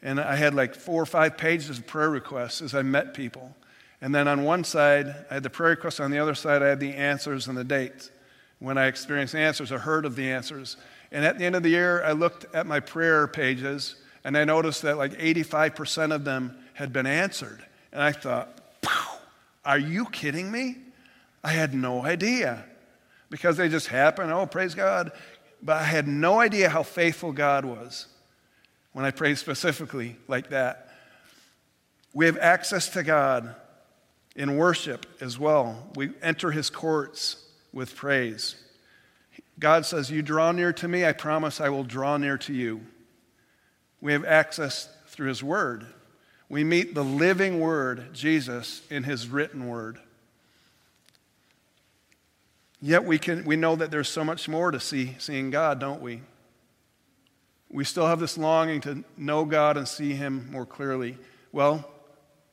And 0.01 0.21
I 0.21 0.35
had 0.35 0.53
like 0.53 0.73
four 0.73 1.01
or 1.01 1.05
five 1.05 1.37
pages 1.37 1.77
of 1.77 1.85
prayer 1.85 2.09
requests 2.09 2.61
as 2.61 2.73
I 2.73 2.81
met 2.81 3.13
people. 3.13 3.55
And 4.01 4.13
then 4.13 4.27
on 4.27 4.43
one 4.43 4.63
side, 4.63 5.25
I 5.29 5.35
had 5.35 5.43
the 5.43 5.49
prayer 5.49 5.71
requests. 5.71 5.99
On 5.99 6.11
the 6.11 6.19
other 6.19 6.35
side, 6.35 6.61
I 6.61 6.67
had 6.67 6.79
the 6.79 6.93
answers 6.93 7.47
and 7.47 7.57
the 7.57 7.63
dates. 7.63 8.11
When 8.59 8.77
I 8.77 8.87
experienced 8.87 9.35
answers 9.35 9.71
or 9.71 9.79
heard 9.79 10.05
of 10.05 10.15
the 10.15 10.31
answers. 10.31 10.77
And 11.11 11.23
at 11.23 11.37
the 11.37 11.45
end 11.45 11.55
of 11.55 11.63
the 11.63 11.69
year, 11.69 12.03
I 12.03 12.11
looked 12.13 12.53
at 12.55 12.65
my 12.65 12.79
prayer 12.79 13.27
pages 13.27 13.95
and 14.23 14.35
I 14.37 14.45
noticed 14.45 14.81
that 14.81 14.97
like 14.97 15.13
85% 15.13 16.13
of 16.13 16.25
them 16.25 16.57
had 16.73 16.91
been 16.91 17.05
answered. 17.05 17.63
And 17.91 18.01
I 18.01 18.11
thought, 18.11 18.49
are 19.63 19.77
you 19.77 20.05
kidding 20.05 20.51
me? 20.51 20.77
I 21.43 21.49
had 21.49 21.73
no 21.73 22.03
idea 22.03 22.65
because 23.29 23.57
they 23.57 23.69
just 23.69 23.87
happened. 23.87 24.31
Oh, 24.31 24.45
praise 24.45 24.73
God. 24.73 25.11
But 25.61 25.77
I 25.77 25.83
had 25.83 26.07
no 26.07 26.39
idea 26.39 26.69
how 26.69 26.83
faithful 26.83 27.31
God 27.31 27.63
was 27.63 28.07
when 28.91 29.05
I 29.05 29.11
prayed 29.11 29.37
specifically 29.37 30.17
like 30.27 30.49
that. 30.49 30.89
We 32.13 32.25
have 32.25 32.37
access 32.37 32.89
to 32.89 33.03
God 33.03 33.55
in 34.37 34.55
worship 34.55 35.05
as 35.19 35.37
well. 35.37 35.89
We 35.95 36.11
enter 36.21 36.51
his 36.51 36.69
courts 36.69 37.43
with 37.73 37.95
praise. 37.95 38.55
God 39.59 39.85
says, 39.85 40.09
You 40.09 40.21
draw 40.21 40.53
near 40.53 40.71
to 40.73 40.87
me, 40.87 41.05
I 41.05 41.11
promise 41.11 41.59
I 41.59 41.67
will 41.67 41.83
draw 41.83 42.15
near 42.15 42.37
to 42.37 42.53
you. 42.53 42.81
We 43.99 44.13
have 44.13 44.23
access 44.23 44.87
through 45.07 45.27
his 45.27 45.43
word. 45.43 45.87
We 46.49 46.63
meet 46.63 46.95
the 46.95 47.03
living 47.03 47.59
Word, 47.59 48.13
Jesus, 48.13 48.81
in 48.89 49.03
His 49.03 49.27
written 49.27 49.67
Word. 49.67 49.99
Yet 52.81 53.03
we, 53.03 53.17
can, 53.19 53.43
we 53.43 53.55
know 53.55 53.75
that 53.75 53.91
there's 53.91 54.07
so 54.07 54.23
much 54.23 54.47
more 54.47 54.71
to 54.71 54.79
see 54.79 55.15
seeing 55.19 55.49
God, 55.49 55.79
don't 55.79 56.01
we? 56.01 56.21
We 57.69 57.83
still 57.83 58.07
have 58.07 58.19
this 58.19 58.37
longing 58.37 58.79
to 58.81 59.03
know 59.17 59.43
God 59.43 59.75
and 59.75 59.87
see 59.87 60.13
Him 60.13 60.47
more 60.51 60.65
clearly. 60.65 61.17
Well, 61.51 61.89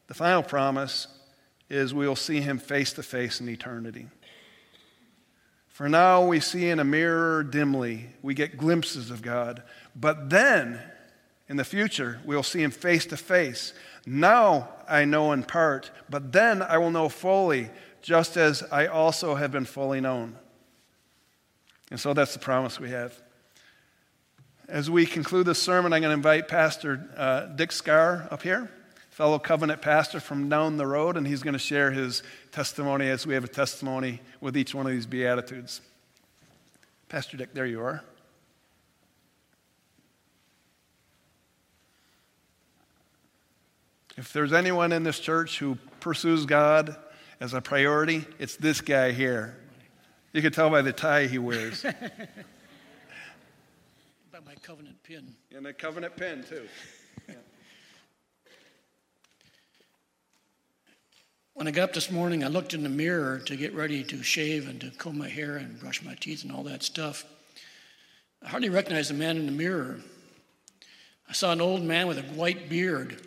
the 0.09 0.15
final 0.15 0.43
promise 0.43 1.07
is 1.69 1.95
we 1.95 2.07
will 2.07 2.17
see 2.17 2.41
Him 2.41 2.59
face 2.59 2.93
to 2.95 3.03
face 3.03 3.41
in 3.41 3.49
eternity. 3.49 4.09
For 5.69 5.89
now, 5.89 6.25
we 6.25 6.39
see 6.39 6.69
in 6.69 6.79
a 6.79 6.85
mirror 6.85 7.43
dimly, 7.43 8.11
we 8.23 8.33
get 8.33 8.57
glimpses 8.57 9.11
of 9.11 9.23
God. 9.23 9.65
But 9.97 10.31
then, 10.31 10.81
in 11.49 11.57
the 11.57 11.65
future, 11.65 12.21
we'll 12.25 12.45
see 12.45 12.63
him 12.63 12.71
face 12.71 13.07
to 13.07 13.17
face. 13.17 13.75
Now 14.07 14.69
I 14.89 15.05
know 15.05 15.33
in 15.33 15.43
part, 15.43 15.91
but 16.09 16.33
then 16.33 16.63
I 16.63 16.79
will 16.79 16.91
know 16.91 17.09
fully, 17.09 17.71
just 18.03 18.37
as 18.37 18.63
I 18.71 18.87
also 18.87 19.35
have 19.35 19.51
been 19.51 19.65
fully 19.65 20.01
known. 20.01 20.37
And 21.91 21.99
so 21.99 22.15
that's 22.15 22.33
the 22.33 22.39
promise 22.39 22.79
we 22.79 22.91
have. 22.91 23.21
As 24.69 24.89
we 24.89 25.05
conclude 25.05 25.47
this 25.47 25.63
sermon, 25.63 25.93
I'm 25.93 26.01
going 26.01 26.11
to 26.11 26.15
invite 26.15 26.49
Pastor 26.49 27.11
uh, 27.17 27.47
Dick 27.47 27.73
Scar 27.73 28.29
up 28.31 28.43
here, 28.43 28.71
fellow 29.15 29.39
covenant 29.39 29.81
pastor 29.81 30.19
from 30.19 30.49
down 30.49 30.77
the 30.77 30.85
road, 30.85 31.17
and 31.17 31.25
he's 31.25 31.41
going 31.41 31.53
to 31.53 31.59
share 31.59 31.93
his 31.93 32.25
testimony 32.51 33.09
as 33.09 33.25
we 33.25 33.33
have 33.33 33.45
a 33.45 33.49
testimony 33.49 34.21
with 34.41 34.57
each 34.57 34.75
one 34.75 34.87
of 34.87 34.93
these 34.93 35.07
Beatitudes. 35.07 35.81
Pastor 37.09 37.37
Dick, 37.37 37.55
there 37.55 37.65
you 37.65 37.81
are. 37.81 38.03
If 44.17 44.33
there's 44.33 44.53
anyone 44.53 44.91
in 44.91 45.05
this 45.05 45.21
church 45.21 45.61
who 45.61 45.79
pursues 46.01 46.45
God 46.45 46.97
as 47.39 47.55
a 47.55 47.61
priority, 47.61 48.25
it's 48.41 48.57
this 48.57 48.81
guy 48.81 49.13
here. 49.13 49.57
You 50.33 50.43
can 50.43 50.51
tell 50.51 50.71
by 50.71 50.83
the 50.83 50.93
tie 50.93 51.27
he 51.29 51.39
wears. 51.39 51.83
by 51.85 51.93
my 54.45 54.57
covenant 54.61 55.01
pin. 55.05 55.37
And 55.55 55.69
a 55.69 55.73
covenant 55.73 56.17
pin, 56.17 56.43
too. 56.43 56.67
When 61.55 61.67
I 61.67 61.71
got 61.71 61.85
up 61.85 61.93
this 61.95 62.11
morning, 62.11 62.45
I 62.45 62.49
looked 62.49 62.75
in 62.75 62.83
the 62.83 62.89
mirror 62.89 63.39
to 63.47 63.57
get 63.57 63.75
ready 63.75 64.05
to 64.05 64.23
shave 64.23 64.69
and 64.69 64.81
to 64.81 64.91
comb 64.91 65.19
my 65.19 65.29
hair 65.29 65.57
and 65.57 65.81
brush 65.81 66.03
my 66.03 66.15
teeth 66.15 66.43
and 66.43 66.53
all 66.53 66.65
that 66.65 66.83
stuff. 66.83 67.25
I 68.43 68.49
hardly 68.49 68.69
recognized 68.69 69.11
the 69.11 69.15
man 69.15 69.37
in 69.37 69.47
the 69.47 69.53
mirror. 69.53 70.01
I 71.29 71.33
saw 71.33 71.53
an 71.53 71.61
old 71.61 71.83
man 71.83 72.07
with 72.07 72.19
a 72.19 72.23
white 72.23 72.69
beard 72.69 73.21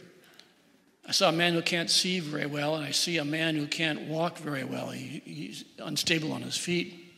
I 1.08 1.12
saw 1.12 1.30
a 1.30 1.34
man 1.34 1.54
who 1.54 1.62
can't 1.62 1.90
see 1.90 2.20
very 2.20 2.48
well, 2.48 2.76
and 2.76 2.84
I 2.84 2.92
see 2.92 3.18
a 3.18 3.24
man 3.24 3.56
who 3.56 3.66
can't 3.66 4.10
walk 4.10 4.38
very 4.40 4.66
well. 4.66 4.90
He, 4.90 5.22
he's 5.24 5.64
unstable 5.80 6.34
on 6.34 6.42
his 6.42 6.58
feet. 6.58 7.14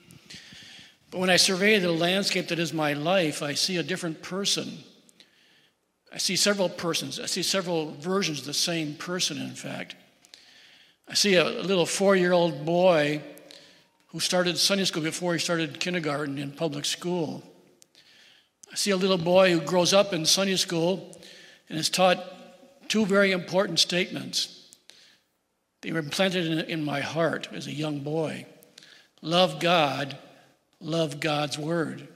But 1.09 1.17
when 1.17 1.31
I 1.31 1.37
survey 1.37 1.79
the 1.79 1.91
landscape 1.91 2.49
that 2.49 2.59
is 2.59 2.71
my 2.71 2.93
life, 2.93 3.41
I 3.41 3.55
see 3.55 3.77
a 3.77 3.83
different 3.83 4.21
person. 4.21 4.77
I 6.13 6.19
see 6.19 6.35
several 6.35 6.69
persons. 6.69 7.19
I 7.19 7.25
see 7.25 7.41
several 7.41 7.93
versions 7.93 8.41
of 8.41 8.45
the 8.45 8.53
same 8.53 8.93
person, 8.93 9.39
in 9.39 9.55
fact. 9.55 9.95
I 11.09 11.15
see 11.15 11.35
a 11.35 11.43
little 11.43 11.87
four 11.87 12.15
year 12.15 12.33
old 12.33 12.65
boy 12.65 13.23
who 14.07 14.19
started 14.19 14.57
Sunday 14.57 14.85
school 14.85 15.01
before 15.01 15.33
he 15.33 15.39
started 15.39 15.79
kindergarten 15.79 16.37
in 16.37 16.51
public 16.51 16.85
school. 16.85 17.43
I 18.71 18.75
see 18.75 18.91
a 18.91 18.97
little 18.97 19.17
boy 19.17 19.51
who 19.51 19.61
grows 19.61 19.91
up 19.91 20.13
in 20.13 20.25
Sunday 20.25 20.55
school 20.55 21.19
and 21.67 21.79
is 21.79 21.89
taught 21.89 22.23
two 22.89 23.07
very 23.07 23.31
important 23.31 23.79
statements. 23.79 24.67
They 25.81 25.91
were 25.91 25.99
implanted 25.99 26.45
in, 26.45 26.59
in 26.59 26.83
my 26.83 26.99
heart 27.01 27.49
as 27.53 27.65
a 27.65 27.73
young 27.73 27.99
boy 27.99 28.45
love 29.21 29.59
God, 29.59 30.17
love 30.79 31.19
God's 31.19 31.57
Word. 31.57 32.07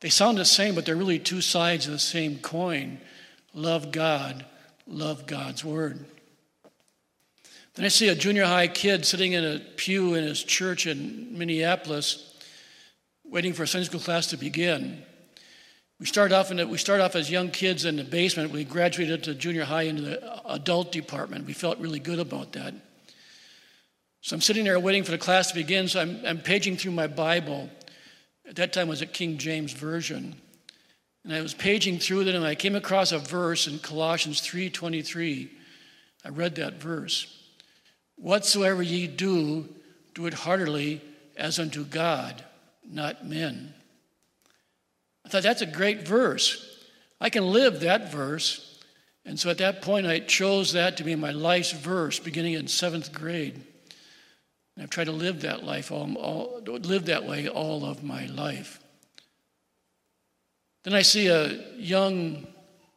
They 0.00 0.08
sound 0.08 0.38
the 0.38 0.44
same, 0.44 0.74
but 0.74 0.86
they're 0.86 0.96
really 0.96 1.18
two 1.18 1.40
sides 1.40 1.86
of 1.86 1.92
the 1.92 1.98
same 1.98 2.38
coin. 2.38 3.00
Love 3.52 3.90
God, 3.90 4.46
love 4.86 5.26
God's 5.26 5.64
Word. 5.64 6.06
Then 7.78 7.84
I 7.84 7.90
see 7.90 8.08
a 8.08 8.14
junior 8.16 8.44
high 8.44 8.66
kid 8.66 9.06
sitting 9.06 9.34
in 9.34 9.44
a 9.44 9.60
pew 9.60 10.14
in 10.14 10.24
his 10.24 10.42
church 10.42 10.88
in 10.88 11.38
Minneapolis, 11.38 12.34
waiting 13.24 13.52
for 13.52 13.62
a 13.62 13.68
Sunday 13.68 13.86
school 13.86 14.00
class 14.00 14.26
to 14.26 14.36
begin. 14.36 15.00
We 16.00 16.06
started 16.06 16.34
off 16.34 16.50
in 16.50 16.56
the, 16.56 16.66
we 16.66 16.76
started 16.76 17.04
off 17.04 17.14
as 17.14 17.30
young 17.30 17.52
kids 17.52 17.84
in 17.84 17.94
the 17.94 18.02
basement. 18.02 18.50
We 18.50 18.64
graduated 18.64 19.22
to 19.22 19.34
junior 19.36 19.62
high 19.62 19.82
into 19.82 20.02
the 20.02 20.52
adult 20.52 20.90
department. 20.90 21.46
We 21.46 21.52
felt 21.52 21.78
really 21.78 22.00
good 22.00 22.18
about 22.18 22.50
that. 22.54 22.74
So 24.22 24.34
I'm 24.34 24.42
sitting 24.42 24.64
there 24.64 24.80
waiting 24.80 25.04
for 25.04 25.12
the 25.12 25.18
class 25.18 25.46
to 25.46 25.54
begin. 25.54 25.86
So 25.86 26.00
I'm, 26.00 26.20
I'm 26.26 26.40
paging 26.40 26.78
through 26.78 26.90
my 26.90 27.06
Bible. 27.06 27.70
At 28.48 28.56
that 28.56 28.72
time, 28.72 28.88
it 28.88 28.90
was 28.90 29.02
a 29.02 29.06
King 29.06 29.38
James 29.38 29.72
version, 29.72 30.34
and 31.22 31.32
I 31.32 31.42
was 31.42 31.54
paging 31.54 32.00
through 32.00 32.22
it, 32.22 32.34
and 32.34 32.44
I 32.44 32.56
came 32.56 32.74
across 32.74 33.12
a 33.12 33.20
verse 33.20 33.68
in 33.68 33.78
Colossians 33.78 34.40
3:23. 34.40 35.50
I 36.24 36.30
read 36.30 36.56
that 36.56 36.82
verse. 36.82 37.37
Whatsoever 38.20 38.82
ye 38.82 39.06
do, 39.06 39.68
do 40.14 40.26
it 40.26 40.34
heartily 40.34 41.00
as 41.36 41.58
unto 41.58 41.84
God, 41.84 42.44
not 42.84 43.26
men. 43.26 43.72
I 45.24 45.28
thought 45.28 45.42
that's 45.42 45.62
a 45.62 45.66
great 45.66 46.06
verse. 46.06 46.64
I 47.20 47.30
can 47.30 47.44
live 47.44 47.80
that 47.80 48.12
verse 48.12 48.78
And 49.28 49.38
so 49.38 49.50
at 49.50 49.58
that 49.58 49.82
point, 49.82 50.06
I 50.06 50.20
chose 50.20 50.72
that 50.72 50.96
to 50.96 51.04
be 51.04 51.14
my 51.14 51.32
life's 51.32 51.72
verse 51.72 52.18
beginning 52.18 52.54
in 52.54 52.66
seventh 52.66 53.12
grade. 53.12 53.56
And 54.74 54.82
I've 54.82 54.88
tried 54.88 55.04
to 55.04 55.12
live 55.12 55.42
that 55.42 55.64
life, 55.64 55.92
all, 55.92 56.16
all, 56.16 56.62
live 56.64 57.04
that 57.06 57.26
way 57.26 57.46
all 57.46 57.84
of 57.84 58.02
my 58.02 58.24
life. 58.24 58.80
Then 60.84 60.94
I 60.94 61.02
see 61.02 61.26
a 61.26 61.76
young 61.76 62.46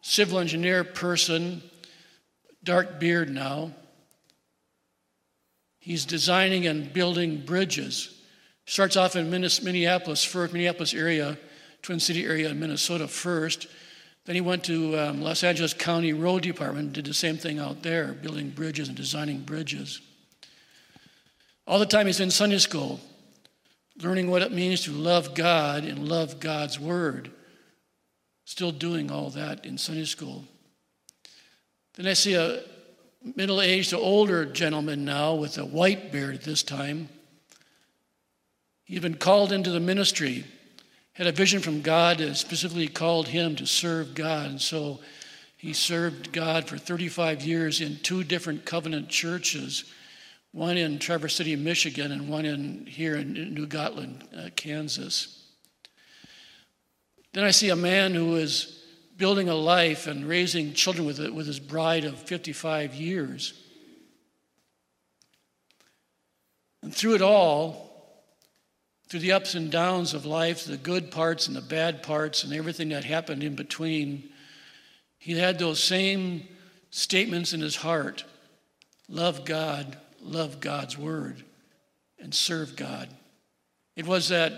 civil 0.01 0.39
engineer 0.39 0.85
person, 0.85 1.61
dark 2.63 2.97
beard 2.97 3.29
now. 3.29 3.73
He's 5.81 6.05
designing 6.05 6.67
and 6.67 6.93
building 6.93 7.41
bridges. 7.41 8.21
Starts 8.67 8.95
off 8.95 9.15
in 9.15 9.31
Minneapolis 9.31 10.23
first, 10.23 10.53
Minneapolis 10.53 10.93
area, 10.93 11.39
Twin 11.81 11.99
City 11.99 12.23
area 12.23 12.49
in 12.49 12.59
Minnesota 12.59 13.07
first. 13.07 13.65
Then 14.25 14.35
he 14.35 14.41
went 14.41 14.63
to 14.65 14.95
um, 14.99 15.21
Los 15.21 15.43
Angeles 15.43 15.73
County 15.73 16.13
Road 16.13 16.43
Department, 16.43 16.93
did 16.93 17.05
the 17.05 17.15
same 17.15 17.35
thing 17.35 17.57
out 17.57 17.81
there, 17.81 18.13
building 18.13 18.51
bridges 18.51 18.89
and 18.89 18.95
designing 18.95 19.39
bridges. 19.39 19.99
All 21.65 21.79
the 21.79 21.87
time 21.87 22.05
he's 22.05 22.19
in 22.19 22.29
Sunday 22.29 22.59
school, 22.59 22.99
learning 24.03 24.29
what 24.29 24.43
it 24.43 24.51
means 24.51 24.83
to 24.83 24.91
love 24.91 25.33
God 25.33 25.83
and 25.83 26.07
love 26.07 26.39
God's 26.39 26.79
Word. 26.79 27.31
Still 28.45 28.71
doing 28.71 29.09
all 29.09 29.31
that 29.31 29.65
in 29.65 29.79
Sunday 29.79 30.05
school. 30.05 30.43
Then 31.95 32.05
I 32.05 32.13
see 32.13 32.35
a 32.35 32.61
middle 33.23 33.61
aged, 33.61 33.91
to 33.91 33.97
older 33.97 34.45
gentleman 34.45 35.05
now 35.05 35.35
with 35.35 35.57
a 35.57 35.65
white 35.65 36.11
beard 36.11 36.35
at 36.35 36.43
this 36.43 36.63
time. 36.63 37.09
He'd 38.83 39.01
been 39.01 39.15
called 39.15 39.51
into 39.51 39.69
the 39.71 39.79
ministry, 39.79 40.45
had 41.13 41.27
a 41.27 41.31
vision 41.31 41.61
from 41.61 41.81
God 41.81 42.17
that 42.17 42.35
specifically 42.35 42.87
called 42.87 43.27
him 43.27 43.55
to 43.57 43.65
serve 43.65 44.15
God. 44.15 44.49
And 44.49 44.61
so 44.61 44.99
he 45.55 45.73
served 45.73 46.31
God 46.31 46.67
for 46.67 46.77
35 46.77 47.43
years 47.43 47.81
in 47.81 47.97
two 47.97 48.23
different 48.23 48.65
covenant 48.65 49.09
churches 49.09 49.85
one 50.53 50.75
in 50.75 50.99
Traverse 50.99 51.35
City, 51.35 51.55
Michigan, 51.55 52.11
and 52.11 52.27
one 52.27 52.45
in 52.45 52.85
here 52.85 53.15
in 53.15 53.53
New 53.53 53.67
Gottland, 53.67 54.23
uh, 54.37 54.49
Kansas. 54.55 55.45
Then 57.31 57.45
I 57.45 57.51
see 57.51 57.69
a 57.69 57.75
man 57.77 58.13
who 58.13 58.35
is 58.35 58.80
building 59.21 59.49
a 59.49 59.53
life 59.53 60.07
and 60.07 60.27
raising 60.27 60.73
children 60.73 61.05
with, 61.05 61.19
it, 61.19 61.31
with 61.31 61.45
his 61.45 61.59
bride 61.59 62.05
of 62.05 62.17
55 62.17 62.95
years. 62.95 63.53
And 66.81 66.91
through 66.91 67.13
it 67.13 67.21
all, 67.21 68.25
through 69.07 69.19
the 69.19 69.33
ups 69.33 69.53
and 69.53 69.71
downs 69.71 70.15
of 70.15 70.25
life, 70.25 70.65
the 70.65 70.75
good 70.75 71.11
parts 71.11 71.45
and 71.45 71.55
the 71.55 71.61
bad 71.61 72.01
parts, 72.01 72.43
and 72.43 72.51
everything 72.51 72.89
that 72.89 73.03
happened 73.03 73.43
in 73.43 73.53
between, 73.53 74.27
he 75.19 75.37
had 75.37 75.59
those 75.59 75.79
same 75.79 76.47
statements 76.89 77.53
in 77.53 77.61
his 77.61 77.75
heart 77.75 78.23
love 79.07 79.45
God, 79.45 79.97
love 80.19 80.59
God's 80.59 80.97
word, 80.97 81.43
and 82.19 82.33
serve 82.33 82.75
God. 82.75 83.07
It 83.95 84.07
was 84.07 84.29
that 84.29 84.53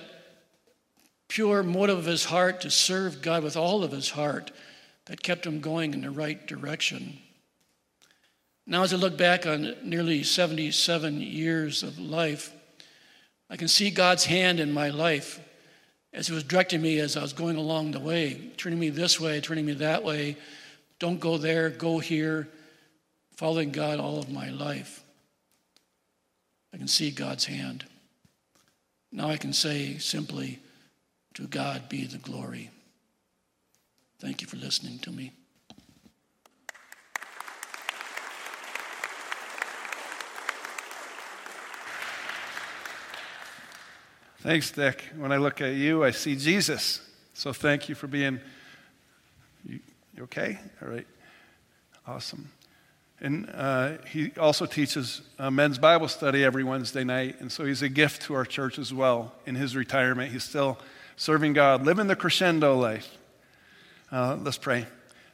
pure 1.34 1.64
motive 1.64 1.98
of 1.98 2.06
his 2.06 2.26
heart 2.26 2.62
to 2.62 2.70
serve 2.70 3.24
God 3.24 3.42
with 3.42 3.58
all 3.58 3.84
of 3.84 3.92
his 3.92 4.12
heart 4.12 4.52
that 5.06 5.24
kept 5.24 5.48
him 5.48 5.62
going 5.62 5.92
in 5.92 6.02
the 6.02 6.12
right 6.12 6.46
direction. 6.46 7.18
Now, 8.68 8.84
as 8.84 8.94
I 8.94 8.98
look 8.98 9.18
back 9.18 9.48
on 9.48 9.76
nearly 9.84 10.22
77 10.22 11.20
years 11.20 11.82
of 11.82 11.98
life, 11.98 12.54
I 13.50 13.58
can 13.58 13.68
see 13.68 13.90
God's 13.90 14.26
hand 14.26 14.60
in 14.60 14.72
my 14.72 14.90
life 14.90 15.40
as 16.14 16.28
He 16.28 16.36
was 16.36 16.44
directing 16.44 16.84
me 16.84 17.00
as 17.00 17.18
I 17.18 17.24
was 17.24 17.34
going 17.34 17.58
along 17.58 17.92
the 17.92 18.00
way, 18.00 18.52
turning 18.58 18.78
me 18.78 18.90
this 18.90 19.20
way, 19.20 19.42
turning 19.42 19.66
me 19.66 19.74
that 19.74 20.04
way. 20.04 20.38
Don't 21.00 21.20
go 21.20 21.40
there, 21.40 21.72
go 21.72 21.98
here, 21.98 22.48
following 23.38 23.72
God 23.72 24.00
all 24.00 24.20
of 24.20 24.30
my 24.30 24.52
life. 24.52 25.04
I 26.72 26.78
can 26.78 26.88
see 26.88 27.10
God's 27.10 27.46
hand. 27.46 27.86
Now 29.12 29.32
I 29.32 29.38
can 29.38 29.52
say 29.52 29.98
simply, 29.98 30.60
to 31.34 31.48
God 31.48 31.90
be 31.90 32.06
the 32.06 32.18
glory. 32.18 32.70
Thank 34.20 34.42
you 34.42 34.48
for 34.48 34.58
listening 34.58 35.00
to 35.00 35.12
me. 35.12 35.32
Thanks, 44.44 44.72
Dick. 44.72 45.06
When 45.16 45.32
I 45.32 45.38
look 45.38 45.62
at 45.62 45.74
you, 45.74 46.04
I 46.04 46.12
see 46.12 46.36
Jesus. 46.36 47.02
So 47.34 47.54
thank 47.54 47.88
you 47.88 47.96
for 47.96 48.08
being. 48.08 48.42
You, 49.66 49.80
you 50.16 50.24
okay? 50.24 50.60
All 50.82 50.90
right. 50.90 51.08
Awesome. 52.06 52.52
And 53.22 53.50
uh, 53.54 53.94
he 54.06 54.34
also 54.38 54.66
teaches 54.66 55.22
men's 55.40 55.78
Bible 55.78 56.10
study 56.10 56.44
every 56.44 56.66
Wednesday 56.66 57.06
night. 57.06 57.40
And 57.40 57.50
so 57.50 57.64
he's 57.64 57.82
a 57.82 57.88
gift 57.88 58.24
to 58.24 58.34
our 58.34 58.44
church 58.44 58.78
as 58.78 58.94
well. 58.94 59.34
In 59.46 59.56
his 59.56 59.78
retirement, 59.78 60.34
he's 60.34 60.44
still 60.44 60.78
serving 61.16 61.54
God, 61.54 61.86
living 61.86 62.08
the 62.08 62.16
crescendo 62.16 62.76
life. 62.76 63.18
Uh, 64.12 64.38
let's 64.42 64.58
pray. 64.58 64.86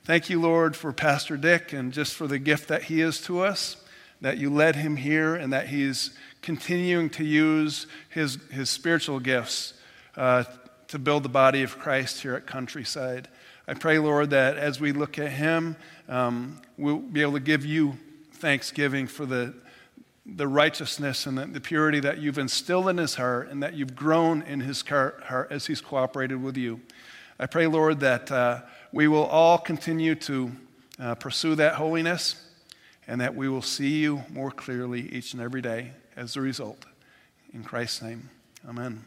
Thank 0.03 0.29
you, 0.29 0.41
Lord, 0.41 0.75
for 0.75 0.91
Pastor 0.91 1.37
Dick 1.37 1.73
and 1.73 1.93
just 1.93 2.15
for 2.15 2.27
the 2.27 2.39
gift 2.39 2.67
that 2.69 2.83
he 2.83 3.01
is 3.01 3.21
to 3.21 3.41
us, 3.41 3.77
that 4.21 4.37
you 4.37 4.49
led 4.49 4.75
him 4.75 4.95
here 4.95 5.35
and 5.35 5.53
that 5.53 5.67
he's 5.67 6.11
continuing 6.41 7.09
to 7.11 7.23
use 7.23 7.87
his, 8.09 8.37
his 8.51 8.69
spiritual 8.69 9.19
gifts 9.19 9.73
uh, 10.15 10.43
to 10.87 10.99
build 10.99 11.23
the 11.23 11.29
body 11.29 11.61
of 11.61 11.77
Christ 11.77 12.21
here 12.21 12.35
at 12.35 12.47
Countryside. 12.47 13.27
I 13.67 13.75
pray, 13.75 13.99
Lord, 13.99 14.31
that 14.31 14.57
as 14.57 14.79
we 14.79 14.91
look 14.91 15.19
at 15.19 15.31
him, 15.31 15.75
um, 16.07 16.59
we'll 16.77 16.97
be 16.97 17.21
able 17.21 17.33
to 17.33 17.39
give 17.39 17.65
you 17.65 17.97
thanksgiving 18.33 19.05
for 19.05 19.25
the 19.25 19.53
the 20.35 20.47
righteousness 20.47 21.25
and 21.25 21.37
the, 21.37 21.45
the, 21.45 21.61
purity 21.61 21.99
that 21.99 22.19
you've 22.19 22.37
instilled 22.37 22.89
in 22.89 22.97
his 22.97 23.15
heart 23.15 23.49
and 23.49 23.61
that 23.63 23.73
you've 23.73 23.95
grown 23.95 24.41
in 24.43 24.59
his 24.59 24.81
heart 24.81 25.47
as 25.49 25.67
he's 25.67 25.81
cooperated 25.81 26.41
with 26.41 26.57
you. 26.57 26.81
I 27.39 27.45
pray, 27.45 27.67
Lord, 27.67 27.99
that 28.01 28.31
uh, 28.31 28.61
we 28.91 29.07
will 29.07 29.25
all 29.25 29.57
continue 29.57 30.15
to 30.15 30.51
uh, 30.99 31.15
pursue 31.15 31.55
that 31.55 31.75
holiness 31.75 32.45
and 33.07 33.21
that 33.21 33.35
we 33.35 33.49
will 33.49 33.61
see 33.61 33.99
you 33.99 34.23
more 34.29 34.51
clearly 34.51 35.09
each 35.11 35.33
and 35.33 35.41
every 35.41 35.61
day 35.61 35.91
as 36.15 36.35
a 36.35 36.41
result. 36.41 36.85
In 37.53 37.63
Christ's 37.63 38.01
name, 38.01 38.29
amen. 38.67 39.03